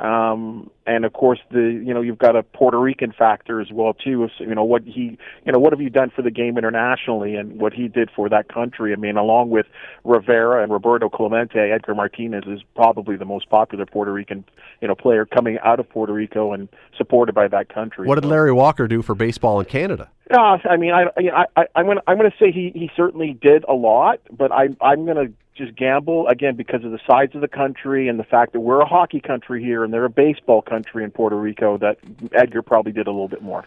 [0.02, 3.94] Um, and of course, the you know you've got a Puerto Rican factor as well
[3.94, 4.28] too.
[4.40, 7.60] You know what he you know what have you done for the game internationally, and
[7.60, 8.94] what he did for that country.
[8.94, 9.68] I mean, along with
[10.04, 14.44] Rivera and Roberto Clemente, Edgar Martinez is probably the most popular Puerto Rican
[14.82, 18.08] you know player coming out of Puerto Rico and supported by that country.
[18.08, 20.10] What did Larry Walker do for baseball in Canada?
[20.34, 23.66] uh, I mean, I, I, I, I'm gonna, I'm gonna say he, he certainly did
[23.68, 25.28] a lot, but I, I'm gonna
[25.66, 28.82] just gamble again because of the size of the country and the fact that we're
[28.82, 31.78] a hockey country here and they're a baseball country in Puerto Rico.
[31.78, 31.98] That
[32.34, 33.66] Edgar probably did a little bit more,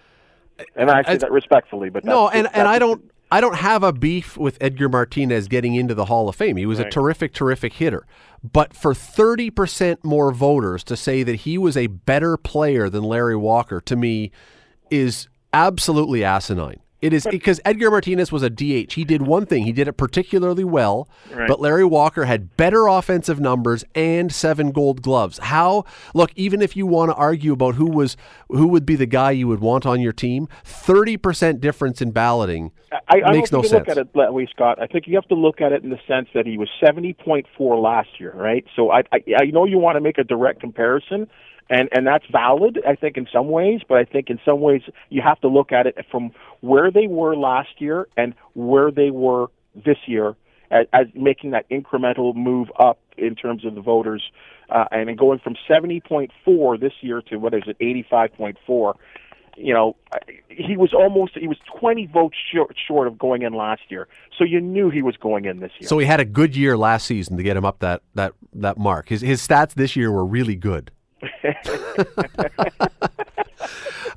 [0.76, 1.90] and I say that respectfully.
[1.90, 5.74] But No, and, and I don't I don't have a beef with Edgar Martinez getting
[5.74, 6.56] into the Hall of Fame.
[6.56, 8.06] He was a terrific, terrific hitter.
[8.42, 13.02] But for thirty percent more voters to say that he was a better player than
[13.02, 14.30] Larry Walker, to me,
[14.90, 16.80] is absolutely asinine.
[17.04, 18.94] It is because Edgar Martinez was a DH.
[18.94, 19.64] He did one thing.
[19.64, 21.46] He did it particularly well, Right.
[21.46, 25.38] but Larry Walker had better offensive numbers and seven gold gloves.
[25.38, 28.16] How look, even if you want to argue about who was
[28.48, 32.72] who would be the guy you would want on your team, 30% difference in balloting
[33.08, 33.72] I, I makes don't no think you sense.
[33.72, 34.80] look at it that way, Scott.
[34.80, 37.12] I think you have to look at it in the sense that he was seventy
[37.12, 38.64] point four last year, right?
[38.76, 41.26] So I, I I know you want to make a direct comparison,
[41.70, 42.80] and and that's valid.
[42.86, 45.72] I think in some ways, but I think in some ways you have to look
[45.72, 50.36] at it from where they were last year and where they were this year,
[50.70, 54.22] as, as making that incremental move up in terms of the voters,
[54.70, 58.32] uh, and going from seventy point four this year to what is it, eighty five
[58.34, 58.96] point four
[59.56, 59.96] you know,
[60.48, 64.08] he was almost he was 20 votes short, short of going in last year.
[64.36, 65.88] So you knew he was going in this year.
[65.88, 68.78] So he had a good year last season to get him up that that that
[68.78, 69.08] mark.
[69.08, 70.90] His his stats this year were really good.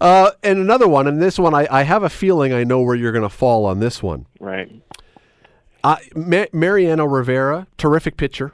[0.02, 2.96] Uh, and another one, and this one, I, I have a feeling I know where
[2.96, 4.26] you're going to fall on this one.
[4.40, 4.72] right.
[5.84, 8.52] Uh, Ma- Mariano Rivera, terrific pitcher,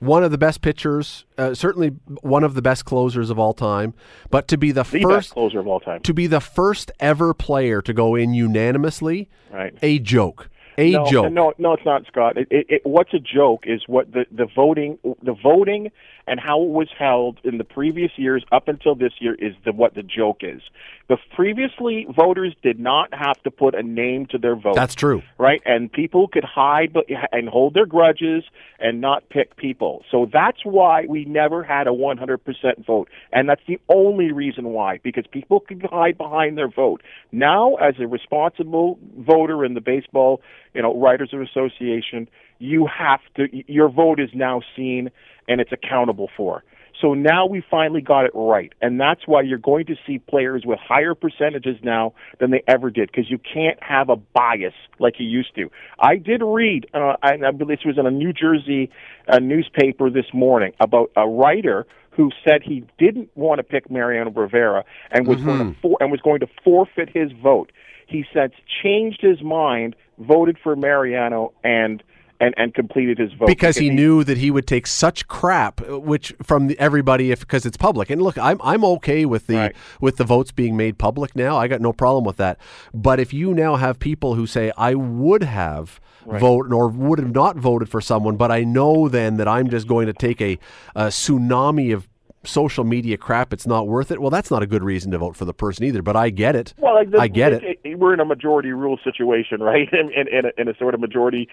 [0.00, 1.88] one of the best pitchers, uh, certainly
[2.20, 3.94] one of the best closers of all time.
[4.30, 6.00] But to be the, The first closer of all time.
[6.02, 9.72] to be the first ever player to go in unanimously, Right.
[9.80, 11.32] a joke, a no, joke.
[11.32, 12.36] No, no, it's not, Scott.
[12.36, 15.90] It, it, it, what's a joke is what the the voting, the voting,
[16.26, 19.72] and how it was held in the previous years up until this year is the
[19.72, 20.62] what the joke is.
[21.08, 24.74] The previously voters did not have to put a name to their vote.
[24.74, 25.22] That's true.
[25.38, 25.62] right?
[25.64, 28.42] And people could hide but, and hold their grudges
[28.80, 30.04] and not pick people.
[30.10, 33.08] So that's why we never had a 100% vote.
[33.32, 37.02] And that's the only reason why, because people could hide behind their vote.
[37.30, 40.40] Now, as a responsible voter in the baseball,
[40.74, 45.10] you know, Writers of Association, you have to, your vote is now seen
[45.48, 46.64] and it's accountable for.
[47.00, 48.72] So now we finally got it right.
[48.80, 52.90] And that's why you're going to see players with higher percentages now than they ever
[52.90, 55.70] did because you can't have a bias like you used to.
[55.98, 58.90] I did read, uh, and I believe this was in a New Jersey
[59.28, 64.30] uh, newspaper this morning about a writer who said he didn't want to pick Mariano
[64.30, 67.70] Rivera and was going to for- and was going to forfeit his vote.
[68.06, 72.02] He since changed his mind, voted for Mariano, and
[72.40, 75.98] and and completed his vote because he knew that he would take such crap, uh,
[75.98, 78.10] which from the, everybody if because it's public.
[78.10, 79.76] And look, I'm I'm okay with the Right.
[80.00, 81.56] with the votes being made public now.
[81.56, 82.58] I got no problem with that.
[82.92, 87.32] But if you now have people who say I would have voted or would have
[87.32, 90.58] not voted for someone, but I know then that I'm just going to take a,
[90.94, 92.08] a tsunami of
[92.46, 94.20] social media crap, it's not worth it.
[94.20, 96.02] Well, that's not a good reason to vote for the person either.
[96.02, 96.74] But I get it.
[96.78, 97.80] Well, like I get it.
[97.84, 97.98] it.
[97.98, 99.88] We're in a majority rule situation, right?
[99.92, 101.48] In, in, in, a, in a sort of majority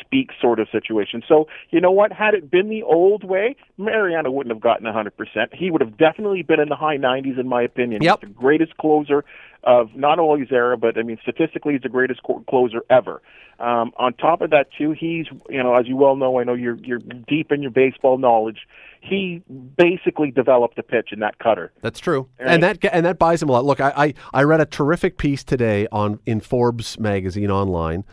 [0.00, 1.22] speak sort of situation.
[1.28, 2.12] So, you know what?
[2.12, 5.54] Had it been the old way, Mariano wouldn't have gotten 100%.
[5.54, 8.02] He would have definitely been in the high 90s, in my opinion.
[8.02, 8.20] Yep.
[8.20, 9.24] He's the greatest closer
[9.64, 13.22] of not only his era, but I mean, statistically, he's the greatest closer ever.
[13.60, 16.54] Um, on top of that, too, he's you know, as you well know, I know
[16.54, 18.68] you're you're deep in your baseball knowledge.
[19.00, 19.42] He
[19.76, 21.72] basically developed the pitch in that cutter.
[21.82, 23.64] That's true, and that and that buys him a lot.
[23.64, 28.04] Look, I, I, I read a terrific piece today on in Forbes magazine online,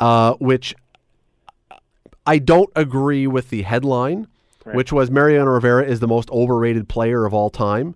[0.00, 0.74] uh, which
[2.26, 4.26] I don't agree with the headline,
[4.64, 7.94] which was Mariano Rivera is the most overrated player of all time.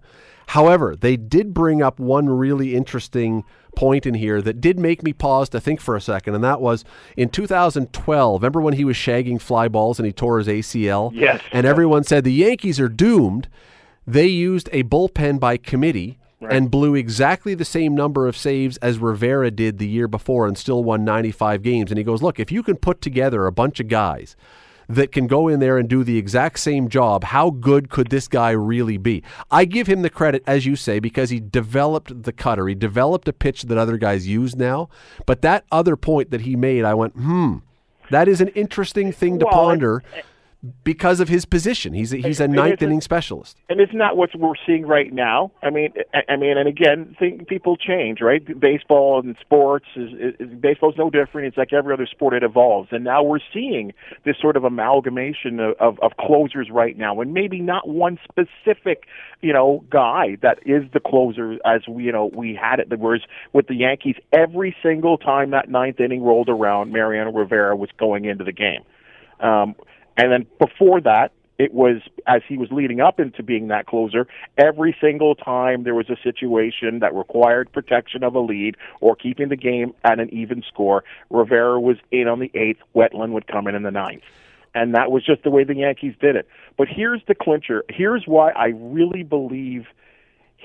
[0.52, 3.42] However, they did bring up one really interesting
[3.74, 6.60] point in here that did make me pause to think for a second, and that
[6.60, 6.84] was
[7.16, 8.42] in 2012.
[8.42, 11.10] Remember when he was shagging fly balls and he tore his ACL?
[11.14, 11.40] Yes.
[11.52, 13.48] And everyone said the Yankees are doomed.
[14.06, 18.98] They used a bullpen by committee and blew exactly the same number of saves as
[18.98, 21.90] Rivera did the year before and still won 95 games.
[21.90, 24.36] And he goes, Look, if you can put together a bunch of guys
[24.88, 28.28] that can go in there and do the exact same job, how good could this
[28.28, 29.22] guy really be?
[29.50, 32.68] I give him the credit, as you say, because he developed the cutter.
[32.68, 34.88] He developed a pitch that other guys use now.
[35.26, 37.58] But that other point that he made, I went, hmm,
[38.10, 40.02] that is an interesting thing to Well, ponder
[40.85, 41.92] because of his position.
[41.92, 43.57] He's a, he's a ninth inning specialist.
[43.68, 45.51] and it's not what we're seeing right now?
[45.61, 48.42] I mean, I, I mean, and again, think people change, right?
[48.61, 51.48] Baseball and sports is, is, is baseball's no different.
[51.48, 53.92] It's like every other sport; it evolves, and now we're seeing
[54.25, 59.05] this sort of amalgamation of, of, of closers right now, and maybe not one specific,
[59.40, 62.87] you know, guy that is the closer as we, you know, we had it.
[62.96, 63.22] Whereas
[63.53, 68.27] with the Yankees, every single time that ninth inning rolled around, Mariano Rivera was going
[68.27, 68.83] into the game.
[69.40, 69.75] Um,
[70.16, 74.27] and then before that, it was as he was leading up into being that closer,
[74.59, 79.48] every single time there was a situation that required protection of a lead or keeping
[79.48, 83.68] the game at an even score, Rivera was in on the eighth, Wetteland would come
[83.68, 84.25] in in the ninth.
[84.75, 86.48] And that was just the way the Yankees did it.
[86.79, 87.85] But here's the clincher.
[87.90, 89.85] Here's why I really believe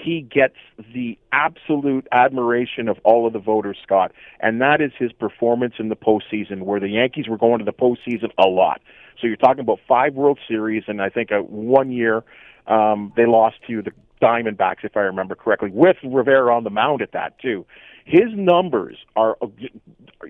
[0.03, 0.55] he gets
[0.93, 5.89] the absolute admiration of all of the voters, Scott, and that is his performance in
[5.89, 8.81] the postseason, where the Yankees were going to the postseason a lot.
[9.19, 12.23] So you're talking about five World Series, and I think uh, one year
[12.67, 17.01] um, they lost to the Diamondbacks, if I remember correctly, with Rivera on the mound
[17.01, 17.65] at that too.
[18.05, 19.47] His numbers are uh,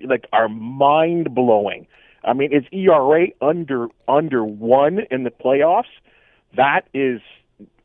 [0.04, 1.86] like are mind blowing.
[2.24, 5.84] I mean, his ERA under under one in the playoffs.
[6.56, 7.20] That is,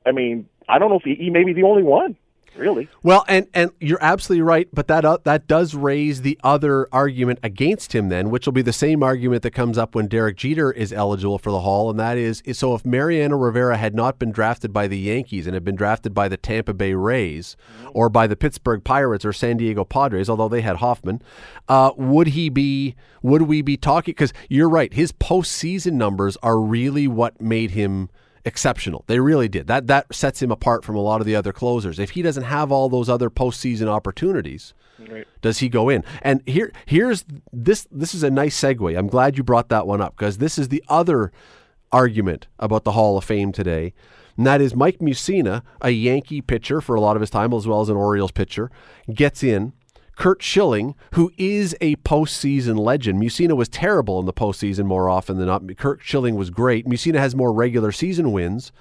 [0.06, 2.16] I mean, I don't know if he, he may be the only one,
[2.56, 2.88] really.
[3.02, 7.40] Well, and and you're absolutely right, but that uh, that does raise the other argument
[7.44, 10.72] against him then, which will be the same argument that comes up when Derek Jeter
[10.72, 14.20] is eligible for the Hall, and that is is so if Mariano Rivera had not
[14.20, 17.56] been drafted by the Yankees and had been drafted by the Tampa Bay Rays
[17.92, 21.22] or by the Pittsburgh Pirates or San Diego Padres, although they had Hoffman,
[21.68, 22.96] uh, would he be?
[23.22, 24.12] Would we be talking?
[24.12, 28.10] Because you're right, his postseason numbers are really what made him
[28.46, 29.04] exceptional.
[29.08, 29.68] They really did.
[29.68, 32.00] That that sets him apart from a lot of the other closers.
[32.00, 34.74] If he doesn't have all those other postseason opportunities,
[35.10, 35.28] right.
[35.42, 36.04] does he go in?
[36.22, 38.98] And here here's this this is a nice segue.
[38.98, 41.32] I'm glad you brought that one up because this is the other
[41.92, 43.94] argument about the Hall of Fame today.
[44.36, 47.68] And that is Mike Mussina, a Yankee pitcher for a lot of his time, as
[47.68, 48.72] well as an Orioles pitcher,
[49.14, 49.74] gets in.
[50.16, 53.22] Curt Schilling, who is a postseason legend.
[53.22, 55.64] Mussina was terrible in the postseason more often than not.
[55.78, 56.86] Curt Schilling was great.
[56.86, 58.72] Mussina has more regular season wins.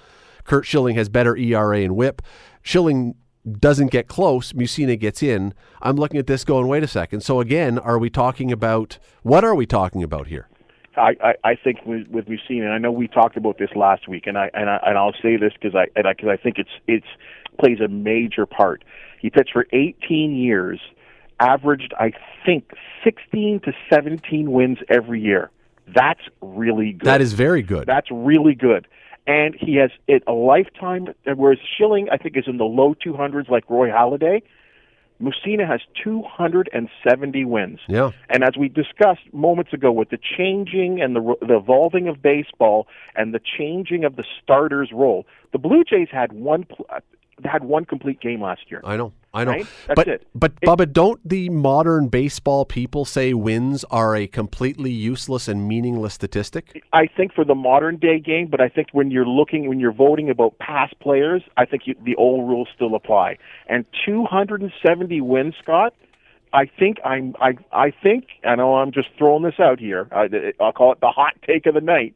[0.43, 2.21] Curt Schilling has better ERA and whip.
[2.61, 3.15] Schilling
[3.59, 4.53] doesn't get close.
[4.53, 5.53] Mussina gets in.
[5.81, 7.21] I'm looking at this going, wait a second.
[7.21, 10.47] So again, are we talking about what are we talking about here?
[10.95, 14.07] I, I, I think with, with Mussina, and I know we talked about this last
[14.07, 16.37] week, and I and I and I'll say this because I and I, cause I
[16.37, 17.07] think it's it's
[17.59, 18.83] plays a major part.
[19.19, 20.79] He pitched for 18 years,
[21.39, 22.13] averaged I
[22.45, 22.71] think
[23.03, 25.51] 16 to 17 wins every year.
[25.87, 27.05] That's really good.
[27.05, 27.85] That is very good.
[27.85, 28.87] That's really good.
[29.25, 31.07] And he has it a lifetime.
[31.25, 34.41] Whereas Schilling, I think, is in the low 200s, like Roy Halladay.
[35.21, 37.79] Mussina has 270 wins.
[37.87, 38.11] Yeah.
[38.29, 42.87] And as we discussed moments ago, with the changing and the, the evolving of baseball
[43.15, 46.99] and the changing of the starter's role, the Blue Jays had one uh,
[47.45, 48.81] had one complete game last year.
[48.83, 49.13] I know.
[49.33, 49.51] I know.
[49.51, 49.67] Right?
[49.95, 50.27] But it.
[50.35, 55.67] but It- Bubba, don't the modern baseball people say wins are a completely useless and
[55.67, 56.83] meaningless statistic?
[56.93, 59.91] I think for the modern day game, but I think when you're looking, when you're
[59.91, 63.37] voting about past players, I think you, the old rules still apply.
[63.67, 65.93] And 270 wins, Scott.
[66.53, 67.35] I think I'm.
[67.41, 68.27] I I think.
[68.45, 70.07] I know I'm just throwing this out here.
[70.11, 72.13] I, I'll call it the hot take of the night.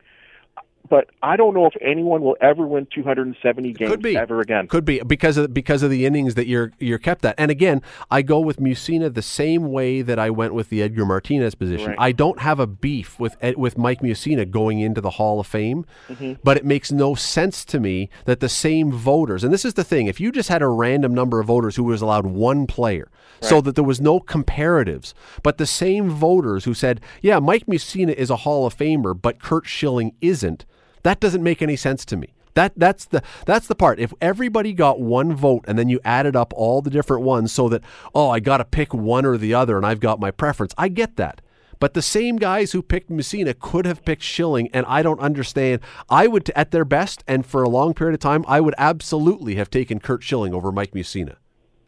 [0.90, 4.68] But I don't know if anyone will ever win 270 games Could be ever again.
[4.68, 7.36] Could be because of because of the innings that you're you're kept at.
[7.38, 11.06] And again, I go with Mussina the same way that I went with the Edgar
[11.06, 11.90] Martinez position.
[11.90, 11.98] Right.
[12.00, 15.86] I don't have a beef with with Mike Mussina going into the Hall of Fame,
[16.10, 16.34] Mm-hmm.
[16.44, 19.44] but it makes no sense to me that the same voters.
[19.44, 21.84] And this is the thing: if you just had a random number of voters who
[21.84, 23.10] was allowed one player,
[23.42, 25.14] so that there was no comparatives,
[25.44, 29.42] but the same voters who said, "Yeah, Mike Mussina is a Hall of Famer, but
[29.42, 30.66] Curt Schilling isn't,"
[31.04, 32.34] that doesn't make any sense to me.
[32.54, 34.00] That that's the that's the part.
[34.00, 37.70] If everybody got one vote and then you added up all the different ones so
[37.70, 37.84] that
[38.16, 40.74] oh I got to pick one or the other and I've got my preference.
[40.78, 41.42] I get that.
[41.80, 45.82] But the same guys who picked Mussina could have picked Schilling and I don't understand.
[46.10, 49.54] I would at their best and for a long period of time I would absolutely
[49.56, 51.36] have taken Curt Schilling over Mike Mussina.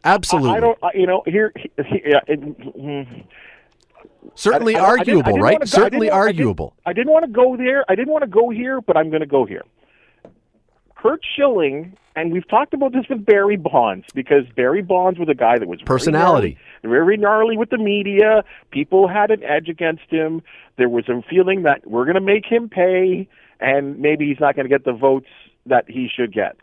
[0.04, 0.50] Absolutely.
[0.50, 0.78] I, I don't.
[0.94, 3.24] You know, here, he- he- yeah, it, mm,
[4.34, 5.58] Certainly I- I- I I arguable, didn't right?
[5.60, 6.74] go- Certainly didn't I didn't- arguable.
[6.86, 7.84] I didn't want to go there.
[7.88, 9.62] I didn't want to go here, but I'm going to go here.
[10.96, 15.34] Curt Schilling, and we've talked about this with Barry Bonds because Barry Bonds was a
[15.34, 16.58] guy that was very Personality.
[16.82, 18.44] gnarly, very gnarly with the media.
[18.70, 20.42] People had an edge against him.
[20.76, 23.28] There was a feeling that we're going to make him pay,
[23.60, 25.28] and maybe he's not going to get the votes
[25.64, 26.56] that he should get.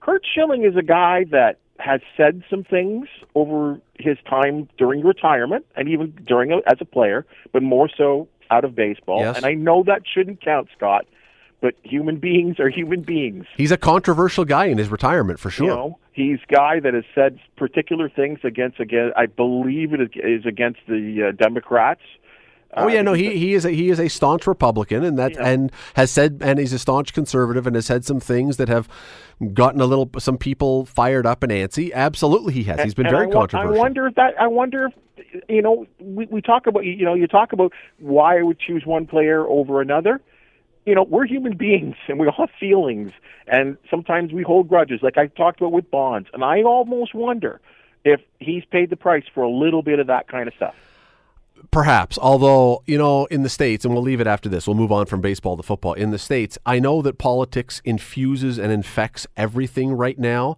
[0.00, 5.66] Curt Schilling is a guy that has said some things over his time during retirement
[5.76, 9.20] and even during as a player, but more so out of baseball.
[9.20, 9.36] Yes.
[9.36, 11.06] And I know that shouldn't count, Scott,
[11.60, 13.46] but human beings are human beings.
[13.56, 15.66] He's a controversial guy in his retirement for sure.
[15.66, 19.12] You know, he's a guy that has said particular things against again.
[19.16, 22.02] I believe it is against the uh, Democrats.
[22.76, 25.32] Oh yeah, no, um, he he is a, he is a staunch Republican, and that
[25.34, 25.46] Yeah.
[25.48, 28.88] and has said, and he's a staunch conservative, and has said some things that have
[29.52, 31.92] gotten a little some people fired up and antsy.
[31.92, 32.80] Absolutely, he has.
[32.82, 33.74] He's been And very I, controversial.
[33.74, 34.34] I wonder if that.
[34.40, 35.86] I wonder if you know.
[36.00, 37.14] We, we talk about you know.
[37.14, 40.20] You talk about why I would choose one player over another.
[40.86, 43.10] You know, we're human beings and we all have feelings,
[43.46, 46.28] and sometimes we hold grudges, like I talked about with Bonds.
[46.34, 47.60] And I almost wonder
[48.04, 50.74] if he's paid the price for a little bit of that kind of stuff.
[51.70, 54.66] Perhaps, although you know, in the states, and we'll leave it after this.
[54.66, 55.94] We'll move on from baseball to football.
[55.94, 60.56] In the states, I know that politics infuses and infects everything right now.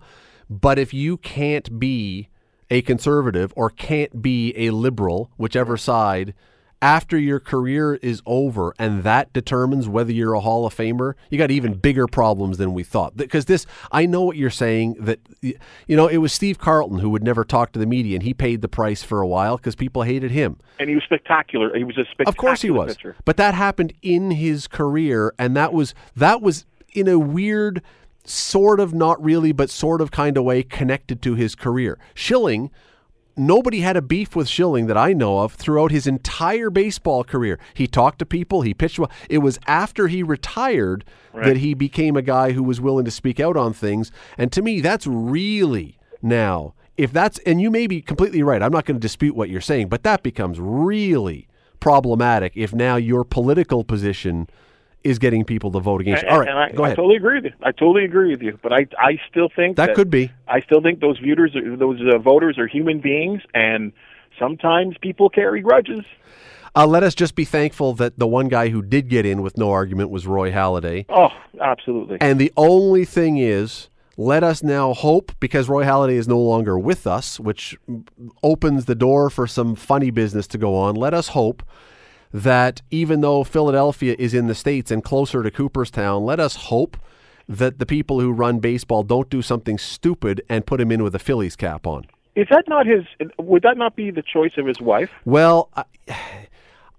[0.49, 2.29] But if you can't be
[2.71, 6.35] a conservative or can't be a liberal, whichever side,
[6.83, 11.39] after your career is over, and that determines whether you're a Hall of Famer, you
[11.39, 13.17] got even bigger problems than we thought.
[13.17, 14.97] Because this, I know what you're saying.
[15.01, 18.23] That you know, it was Steve Carlton who would never talk to the media, and
[18.23, 20.59] he paid the price for a while because people hated him.
[20.79, 21.77] And he was spectacular.
[21.77, 22.97] He was a spectacular Of course he was.
[22.97, 23.17] pitcher.
[23.25, 27.83] But that happened in his career and that was that was in a weird
[28.25, 31.99] sort of not really but sort of kind of way connected to his career.
[32.15, 32.71] Schilling
[33.37, 37.59] Nobody had a beef with Schilling that I know of throughout his entire baseball career.
[37.75, 39.11] He talked to people, he pitched well.
[39.29, 43.39] It was after he retired that he became a guy who was willing to speak
[43.39, 44.11] out on things.
[44.39, 48.73] And to me, that's really now, if that's, and you may be completely right, I'm
[48.73, 51.47] not going to dispute what you're saying, but that becomes really
[51.79, 54.49] problematic if now your political position
[55.07, 56.29] is getting people to vote against you.
[56.29, 57.53] And, All right, and I, go I totally agree with you.
[57.63, 58.59] I totally agree with you.
[58.63, 60.33] But I, I still think That could be.
[60.49, 63.93] I still think those voters, are, those uh, voters, are human beings, and
[64.39, 66.05] sometimes people carry grudges.
[66.75, 69.57] Uh, let us just be thankful that the one guy who did get in with
[69.57, 71.07] no argument was Roy Halladay.
[71.09, 71.31] Oh,
[71.61, 72.19] absolutely.
[72.21, 73.89] And the only thing is,
[74.19, 77.79] let us now hope, because Roy Halladay is no longer with us, which
[78.43, 80.97] opens the door for some funny business to go on.
[80.97, 81.63] Let us hope
[82.37, 86.99] that even though Philadelphia is in the States and closer to Cooperstown, let us hope
[87.49, 91.15] that the people who run baseball don't do something stupid and put him in with
[91.15, 92.05] a Phillies cap on.
[92.35, 93.05] Is that not his?
[93.39, 95.09] Would that not be the choice of his wife?
[95.25, 95.85] Well, I,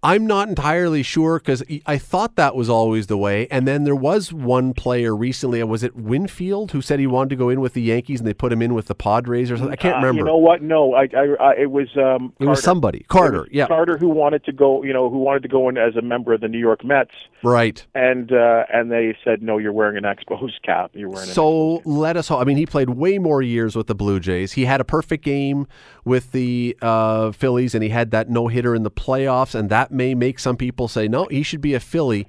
[0.03, 3.47] I'm not entirely sure because I thought that was always the way.
[3.49, 5.61] And then there was one player recently.
[5.63, 8.33] Was it Winfield who said he wanted to go in with the Yankees and they
[8.33, 9.73] put him in with the Padres or something?
[9.73, 10.19] I can't Uh, remember.
[10.19, 10.61] You know what?
[10.61, 13.05] No, I, I, I it was um, it was somebody.
[13.07, 13.39] Carter.
[13.41, 13.67] was Yeah.
[13.67, 14.83] Carter who wanted to go.
[14.83, 17.15] You know, who wanted to go in as a member of the New York Mets,
[17.43, 17.83] Right.
[17.95, 20.91] and uh, and they said no, you're wearing an Expos cap.
[20.93, 21.27] You're wearing.
[21.27, 22.39] An So let us hope.
[22.39, 24.53] I mean, he played way more years with the Blue Jays.
[24.53, 25.65] He had a perfect game
[26.05, 29.86] with the uh, Phillies, and he had that no hitter in the playoffs, and that
[29.91, 32.27] may make some people say, no, he should be a Philly.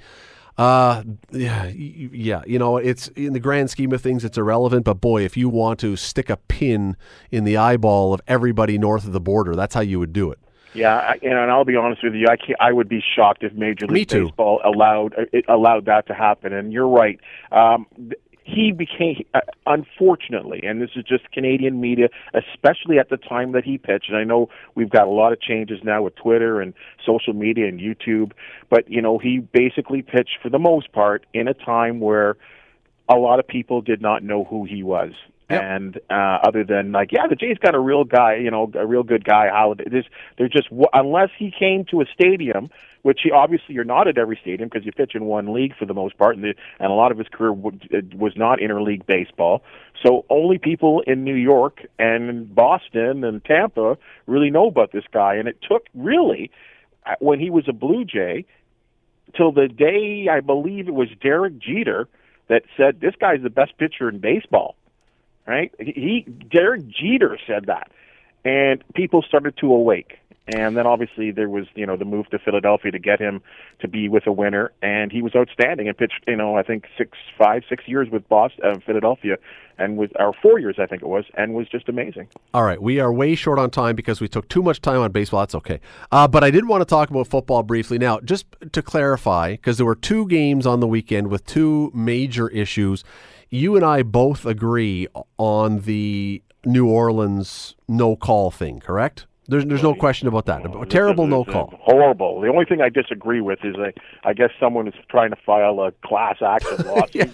[0.56, 4.84] Uh, yeah, yeah, you know, it's in the grand scheme of things, it's irrelevant.
[4.84, 6.96] But boy, if you want to stick a pin
[7.30, 10.38] in the eyeball of everybody north of the border, that's how you would do it.
[10.74, 13.52] Yeah, I, and I'll be honest with you, I can't, I would be shocked if
[13.54, 14.08] Major League.
[14.08, 15.14] Baseball allowed
[15.48, 16.52] allowed that to happen.
[16.52, 17.18] And you're right.
[17.50, 17.86] Um,
[18.48, 23.64] he became, uh, unfortunately, and this is just Canadian media, especially at the time that
[23.64, 24.08] he pitched.
[24.08, 26.72] And I know we've got a lot of changes now with Twitter and
[27.04, 28.32] social media and YouTube,
[28.70, 32.36] but you know he basically pitched for the most part in a time where
[33.08, 35.12] a lot of people did not know who he was.
[35.50, 35.62] Yep.
[35.62, 38.86] And uh, other than like, yeah, the Jays got a real guy, you know, a
[38.86, 39.46] real good guy.
[39.52, 39.94] Halladay.
[39.94, 40.04] is?
[40.36, 42.70] They're just unless he came to a stadium,
[43.02, 45.86] which he obviously you're not at every stadium because you pitch in one league for
[45.86, 47.78] the most part, and, the, and a lot of his career w-
[48.16, 49.62] was not interleague baseball.
[50.04, 55.34] So only people in New York and Boston and Tampa really know about this guy.
[55.34, 56.50] And it took really
[57.06, 58.44] uh, when he was a Blue Jay
[59.36, 62.08] till the day I believe it was Derek Jeter
[62.48, 64.74] that said this guy's the best pitcher in baseball
[65.48, 65.72] right?
[65.80, 67.90] He Derek Jeter said that,
[68.44, 70.18] and people started to awake.
[70.54, 73.42] And then obviously there was you know the move to Philadelphia to get him
[73.80, 76.86] to be with a winner, and he was outstanding and pitched you know I think
[76.96, 79.36] six, five, six years with Boston, uh, Philadelphia,
[79.78, 82.28] and with our four years I think it was, and was just amazing.
[82.54, 85.12] All right, we are way short on time because we took too much time on
[85.12, 85.40] baseball.
[85.40, 85.80] That's okay,
[86.12, 89.76] uh, but I did want to talk about football briefly now, just to clarify, because
[89.76, 93.04] there were two games on the weekend with two major issues
[93.50, 99.26] you and I both agree on the New Orleans no call thing, correct?
[99.48, 100.66] There's there's no question about that.
[100.66, 101.72] Oh, terrible no call.
[101.80, 102.42] Horrible.
[102.42, 103.94] The only thing I disagree with is I,
[104.28, 107.26] I guess someone is trying to file a class action lawsuit yeah.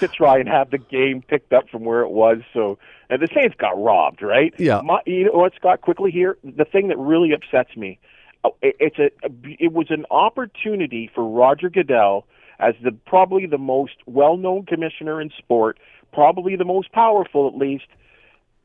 [0.00, 2.40] to try and have the game picked up from where it was.
[2.52, 4.52] So and the Saints got robbed, right?
[4.58, 4.82] Yeah.
[4.84, 5.80] My, you know what, Scott?
[5.80, 7.98] Quickly here, the thing that really upsets me,
[8.44, 9.10] uh, it, it's a
[9.44, 12.26] it was an opportunity for Roger Goodell
[12.58, 15.78] as the probably the most well-known commissioner in sport,
[16.12, 17.86] probably the most powerful at least,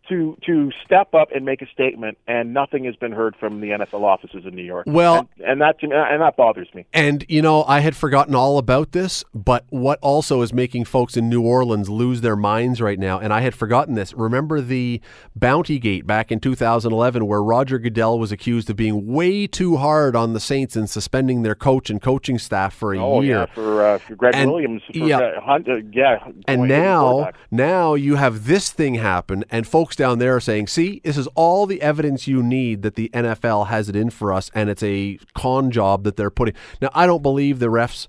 [0.10, 3.70] to to step up and make a statement, and nothing has been heard from the
[3.70, 4.86] NFL offices in New York.
[4.88, 6.86] Well, and, and that and that bothers me.
[6.93, 11.18] And you know, I had forgotten all about this, but what also is making folks
[11.18, 14.14] in New Orleans lose their minds right now, and I had forgotten this.
[14.14, 15.01] Remember the
[15.36, 20.16] Bounty Gate back in 2011, where Roger Goodell was accused of being way too hard
[20.16, 23.39] on the Saints and suspending their coach and coaching staff for a oh, year.
[23.39, 24.82] Yeah, for, uh, for Gregg and, Williams.
[24.91, 26.20] For, yeah, uh, Hunt, uh, yeah.
[26.47, 31.18] And now, now you have this thing happen, and folks down there saying, see, this
[31.18, 34.70] is all the evidence you need that the NFL has it in for us, and
[34.70, 36.56] it's a con job that they're putting.
[36.82, 38.08] Now, I don't believe the refs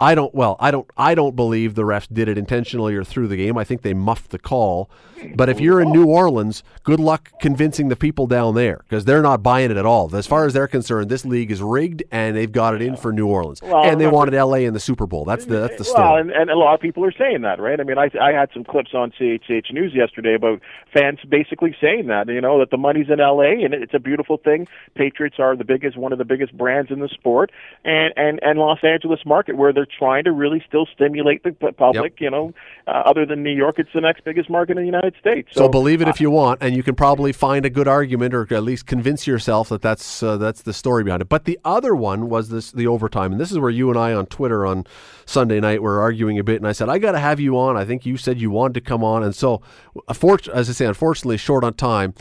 [0.00, 0.34] I don't.
[0.34, 0.90] Well, I don't.
[0.96, 3.58] I don't believe the refs did it intentionally or through the game.
[3.58, 4.90] I think they muffed the call.
[5.34, 9.20] But if you're in New Orleans, good luck convincing the people down there because they're
[9.20, 10.14] not buying it at all.
[10.16, 13.12] As far as they're concerned, this league is rigged, and they've got it in for
[13.12, 14.64] New Orleans, well, and they wanted L.A.
[14.64, 15.24] in the Super Bowl.
[15.24, 16.02] That's the that's the story.
[16.02, 17.78] Well, and, and a lot of people are saying that, right?
[17.78, 20.60] I mean, I I had some clips on CHCH News yesterday about
[20.92, 23.62] fans basically saying that you know that the money's in L.A.
[23.62, 24.66] and it's a beautiful thing.
[24.94, 27.52] Patriots are the biggest, one of the biggest brands in the sport,
[27.84, 32.12] and and and Los Angeles market where they're trying to really still stimulate the public.
[32.12, 32.20] Yep.
[32.20, 32.54] You know,
[32.86, 35.50] uh, other than New York, it's the next biggest market in the United States.
[35.52, 37.88] So, so believe it uh, if you want, and you can probably find a good
[37.88, 41.28] argument, or at least convince yourself that that's uh, that's the story behind it.
[41.28, 44.12] But the other one was this the overtime, and this is where you and I
[44.12, 44.86] on Twitter on
[45.26, 47.76] Sunday night were arguing a bit, and I said I got to have you on.
[47.76, 49.62] I think you said you wanted to come on, and so,
[50.08, 52.14] as I say, unfortunately, short on time.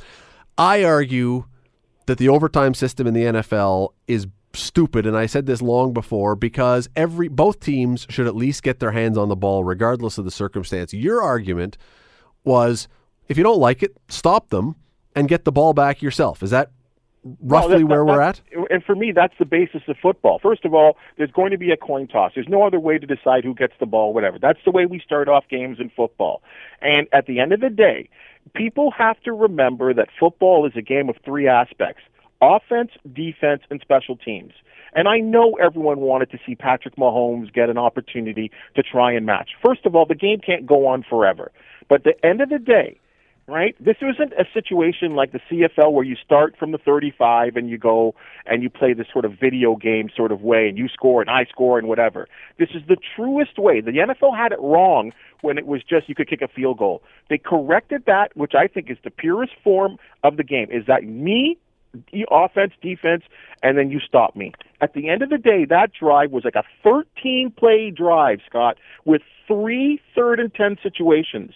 [0.58, 1.46] I argue
[2.08, 6.36] that the overtime system in the NFL is stupid and I said this long before
[6.36, 10.26] because every both teams should at least get their hands on the ball regardless of
[10.26, 10.94] the circumstance.
[10.94, 11.78] Your argument
[12.44, 12.88] was
[13.28, 14.76] if you don't like it, stop them
[15.16, 16.42] and get the ball back yourself.
[16.42, 16.72] Is that
[17.42, 18.42] roughly well, that, where that, we're at?
[18.72, 20.40] And for me, that's the basis of football.
[20.42, 22.32] First of all, there's going to be a coin toss.
[22.34, 24.40] There's no other way to decide who gets the ball, whatever.
[24.40, 26.42] That's the way we start off games in football.
[26.82, 28.10] And at the end of the day,
[28.56, 32.02] people have to remember that football is a game of three aspects
[32.42, 34.54] offense, defense, and special teams.
[34.94, 39.26] And I know everyone wanted to see Patrick Mahomes get an opportunity to try and
[39.26, 39.52] match.
[39.64, 41.52] First of all, the game can't go on forever.
[41.88, 43.00] But at the end of the day,
[43.50, 43.76] right?
[43.84, 47.78] This isn't a situation like the CFL where you start from the 35 and you
[47.78, 48.14] go
[48.46, 51.30] and you play this sort of video game sort of way and you score and
[51.30, 52.28] I score and whatever.
[52.58, 53.82] This is the truest way.
[53.82, 55.12] The NFL had it wrong
[55.42, 57.02] when it was just you could kick a field goal.
[57.30, 60.68] They corrected that, which I think is the purest form of the game.
[60.72, 61.58] Is that me
[62.32, 63.24] offense, defense,
[63.64, 64.54] and then you stop me.
[64.82, 68.78] At the end of the day, that drive was like a 13 play drive, Scott,
[69.06, 71.54] with three third and 10 situations.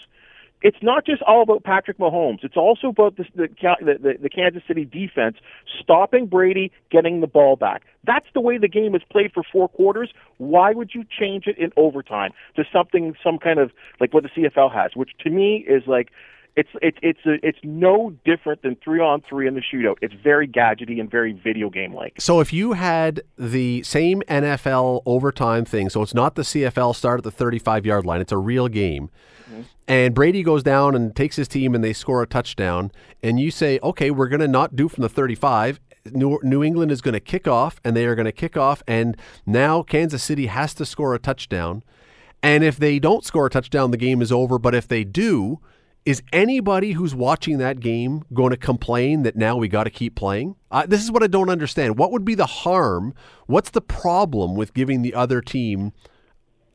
[0.63, 2.41] It's not just all about Patrick Mahomes.
[2.41, 3.49] It's also about the, the,
[3.81, 5.35] the, the Kansas City defense
[5.81, 7.83] stopping Brady, getting the ball back.
[8.05, 10.11] That's the way the game is played for four quarters.
[10.37, 14.29] Why would you change it in overtime to something, some kind of like what the
[14.29, 16.11] CFL has, which to me is like
[16.55, 19.95] It's it's it's a, it's no different than three on three in the shootout.
[20.01, 22.13] It's very gadgety and very video game like.
[22.19, 27.19] So if you had the same NFL overtime thing, so it's not the CFL start
[27.19, 29.09] at the 35 yard line, it's a real game.
[29.49, 29.61] Mm-hmm.
[29.87, 32.91] And Brady goes down and takes his team and they score a touchdown.
[33.21, 35.79] And you say, okay, we're going to not do from the 35.
[36.11, 38.83] New, New England is going to kick off and they are going to kick off.
[38.87, 41.83] And now Kansas City has to score a touchdown.
[42.41, 44.59] And if they don't score a touchdown, the game is over.
[44.59, 45.59] But if they do,
[46.05, 50.15] is anybody who's watching that game going to complain that now we got to keep
[50.15, 50.55] playing?
[50.69, 51.97] Uh, this is what I don't understand.
[51.97, 53.13] What would be the harm?
[53.47, 55.93] What's the problem with giving the other team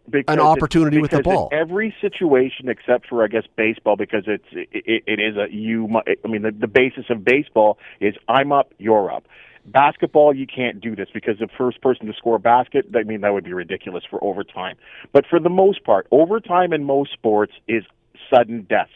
[0.09, 1.51] because an opportunity it, with the ball?
[1.53, 5.89] every situation except for I guess baseball because it's it, it is a you.
[6.25, 9.25] I mean the, the basis of baseball is I'm up, you're up.
[9.67, 13.21] Basketball, you can't do this because the first person to score a basket, I mean,
[13.21, 14.77] that would be ridiculous for overtime.
[15.13, 17.85] But for the most part, overtime in most sports is
[18.33, 18.89] sudden death,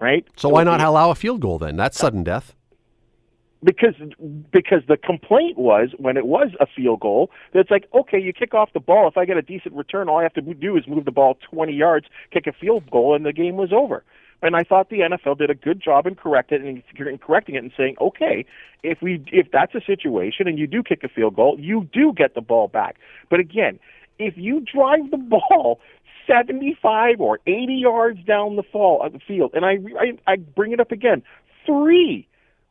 [0.00, 0.26] right?
[0.36, 1.76] So why not allow a field goal then?
[1.76, 2.54] That's sudden death.
[3.64, 3.94] because
[4.50, 8.32] because the complaint was when it was a field goal that it's like okay you
[8.32, 10.76] kick off the ball if I get a decent return all I have to do
[10.76, 14.04] is move the ball 20 yards kick a field goal and the game was over
[14.42, 17.54] and I thought the NFL did a good job in correcting it and in correcting
[17.54, 18.44] it and saying okay
[18.82, 22.12] if we if that's a situation and you do kick a field goal you do
[22.12, 22.96] get the ball back
[23.30, 23.78] but again
[24.18, 25.80] if you drive the ball
[26.26, 30.72] 75 or 80 yards down the fall of the field and I I, I bring
[30.72, 31.22] it up again
[31.64, 32.26] three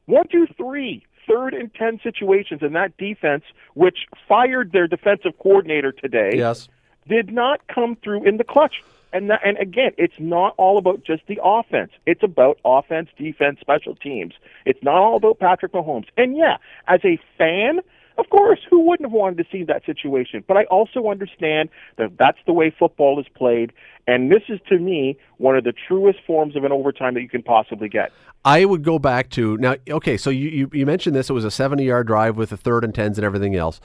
[0.06, 3.44] one, two, three, third and ten situations in that defense,
[3.74, 6.70] which fired their defensive coordinator today, Yes.
[7.08, 8.84] did not come through in the clutch.
[9.14, 11.92] And that, and again, it's not all about just the offense.
[12.06, 14.34] It's about offense, defense, special teams.
[14.66, 16.08] It's not all about Patrick Mahomes.
[16.18, 17.80] And yeah, as a fan,
[18.18, 20.44] of course, who wouldn't have wanted to see that situation?
[20.48, 23.74] But I also understand that that's the way football is played,
[24.08, 27.30] and this is to me one of the truest forms of an overtime that you
[27.30, 28.12] can possibly get.
[28.44, 29.76] I would go back to now.
[29.90, 31.30] Okay, so you, you, you mentioned this.
[31.30, 33.80] It was a 70 yard drive with the third and tens and everything else.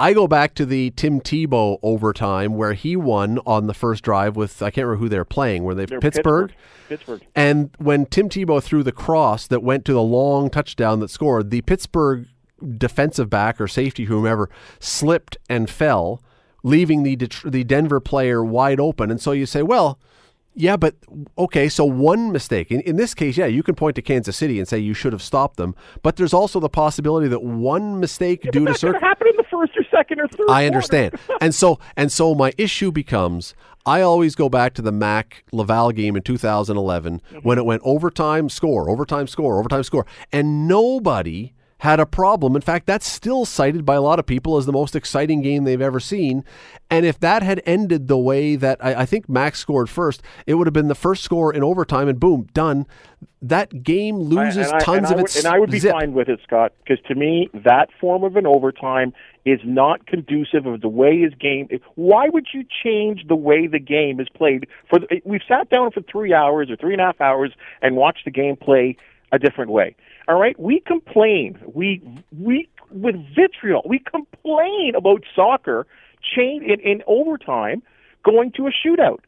[0.00, 4.36] I go back to the Tim Tebow overtime where he won on the first drive
[4.36, 5.64] with I can't remember who they're playing.
[5.64, 6.54] Were they They're Pittsburgh?
[6.88, 7.22] Pittsburgh.
[7.34, 11.50] And when Tim Tebow threw the cross that went to the long touchdown that scored,
[11.50, 12.28] the Pittsburgh
[12.76, 14.50] defensive back or safety, whomever,
[14.80, 16.22] slipped and fell,
[16.62, 19.10] leaving the the Denver player wide open.
[19.10, 19.98] And so you say, well,
[20.54, 20.96] yeah, but
[21.38, 22.72] okay, so one mistake.
[22.72, 25.12] In, in this case, yeah, you can point to Kansas City and say you should
[25.12, 25.76] have stopped them.
[26.02, 28.94] But there's also the possibility that one mistake due to That could circumstances.
[28.94, 30.50] have happened in the first or second or third.
[30.50, 31.14] I understand.
[31.40, 33.54] and so and so my issue becomes
[33.86, 37.38] I always go back to the Mac Laval game in 2011 mm-hmm.
[37.38, 42.56] when it went overtime score, overtime score, overtime score, and nobody had a problem.
[42.56, 45.62] In fact, that's still cited by a lot of people as the most exciting game
[45.62, 46.44] they've ever seen.
[46.90, 50.54] And if that had ended the way that I, I think Max scored first, it
[50.54, 52.86] would have been the first score in overtime, and boom, done.
[53.40, 55.92] That game loses I, tons I of would, its and I would be zip.
[55.92, 59.12] fine with it, Scott, because to me that form of an overtime
[59.44, 61.68] is not conducive of the way his game.
[61.94, 64.66] Why would you change the way the game is played?
[64.90, 67.94] For the, we've sat down for three hours or three and a half hours and
[67.94, 68.96] watched the game play
[69.30, 69.94] a different way.
[70.28, 71.58] All right, we complain.
[71.74, 72.02] We
[72.38, 73.82] we with vitriol.
[73.86, 75.86] We complain about soccer
[76.36, 77.82] change in, in overtime
[78.24, 79.20] going to a shootout.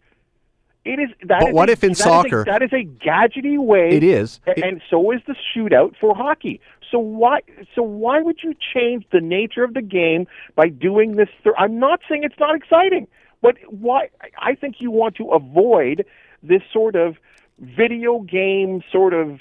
[0.84, 1.40] It is that.
[1.40, 3.90] But is what a- if in that is a- soccer- that is a gadgety way
[3.96, 4.40] It is.
[4.46, 6.60] a- and so is the shootout for hockey.
[6.90, 7.40] So why
[7.74, 11.28] so why would you change the nature of the game by doing this?
[11.44, 13.06] Th- I'm not saying it's not exciting,
[13.40, 14.08] but why?
[14.38, 16.04] I think you want to avoid
[16.42, 17.16] this sort of
[17.58, 19.40] video game sort of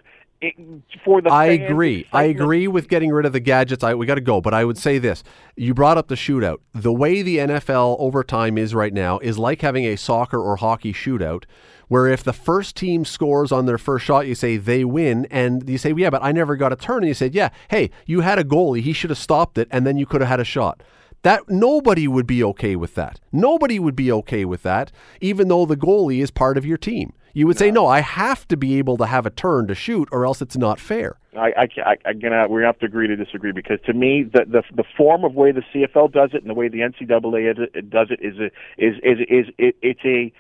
[1.04, 1.30] for the.
[1.30, 2.08] I agree.
[2.14, 3.84] I agree with getting rid of the gadgets.
[3.84, 5.24] I we got to go, but I would say this:
[5.56, 6.58] you brought up the shootout.
[6.74, 10.94] The way the NFL overtime is right now is like having a soccer or hockey
[10.94, 11.44] shootout,
[11.90, 15.68] where if the first team scores on their first shot, you say they win, and
[15.68, 17.00] you say, yeah, but I never got a turn.
[17.00, 19.86] And you said, yeah, hey, you had a goalie, he should have stopped it, and
[19.86, 20.82] then you could have had a shot.
[21.24, 23.20] That nobody would be okay with that.
[23.32, 27.14] Nobody would be okay with that, even though the goalie is part of your team.
[27.34, 30.10] You would say, no, I have to be able to have a turn to shoot,
[30.12, 31.18] or else it's not fair.
[31.38, 34.24] I, I, I, I'm gonna uh, we have to agree to disagree because to me
[34.24, 37.90] the the the form of way the CFL does it and the way the NCAA
[37.90, 38.46] does it is a,
[38.78, 40.34] is is is it, it's a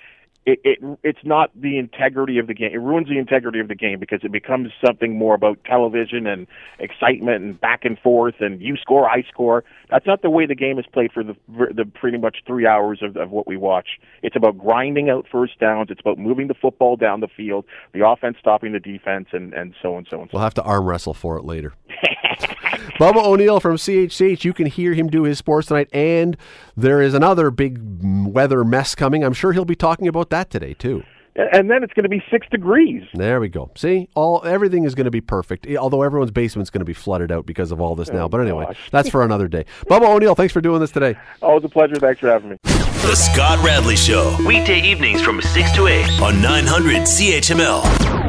[0.49, 2.71] it, it it's not the integrity of the game.
[2.73, 6.47] It ruins the integrity of the game because it becomes something more about television and
[6.79, 9.63] excitement and back and forth and you score, I score.
[9.89, 12.99] That's not the way the game is played for the the pretty much three hours
[13.01, 13.99] of, of what we watch.
[14.23, 15.89] It's about grinding out first downs.
[15.91, 19.75] It's about moving the football down the field, the offense stopping the defense, and and
[19.81, 20.37] so and so and so.
[20.37, 21.73] We'll have to arm wrestle for it later.
[22.99, 26.35] Bubba O'Neil from CHCH, you can hear him do his sports tonight, and
[26.75, 29.23] there is another big weather mess coming.
[29.23, 31.03] I'm sure he'll be talking about that today, too.
[31.35, 33.03] and then it's going to be six degrees.
[33.13, 33.71] There we go.
[33.75, 35.65] See, all everything is going to be perfect.
[35.77, 38.25] Although everyone's basement's going to be flooded out because of all this now.
[38.25, 38.89] Oh, but anyway, gosh.
[38.91, 39.65] that's for another day.
[39.89, 41.15] Bubba O'Neil, thanks for doing this today.
[41.41, 41.95] Always a pleasure.
[41.95, 42.57] Thanks for having me.
[42.63, 44.35] The Scott Radley Show.
[44.45, 48.28] Weekday evenings from 6 to 8 on 900 CHML.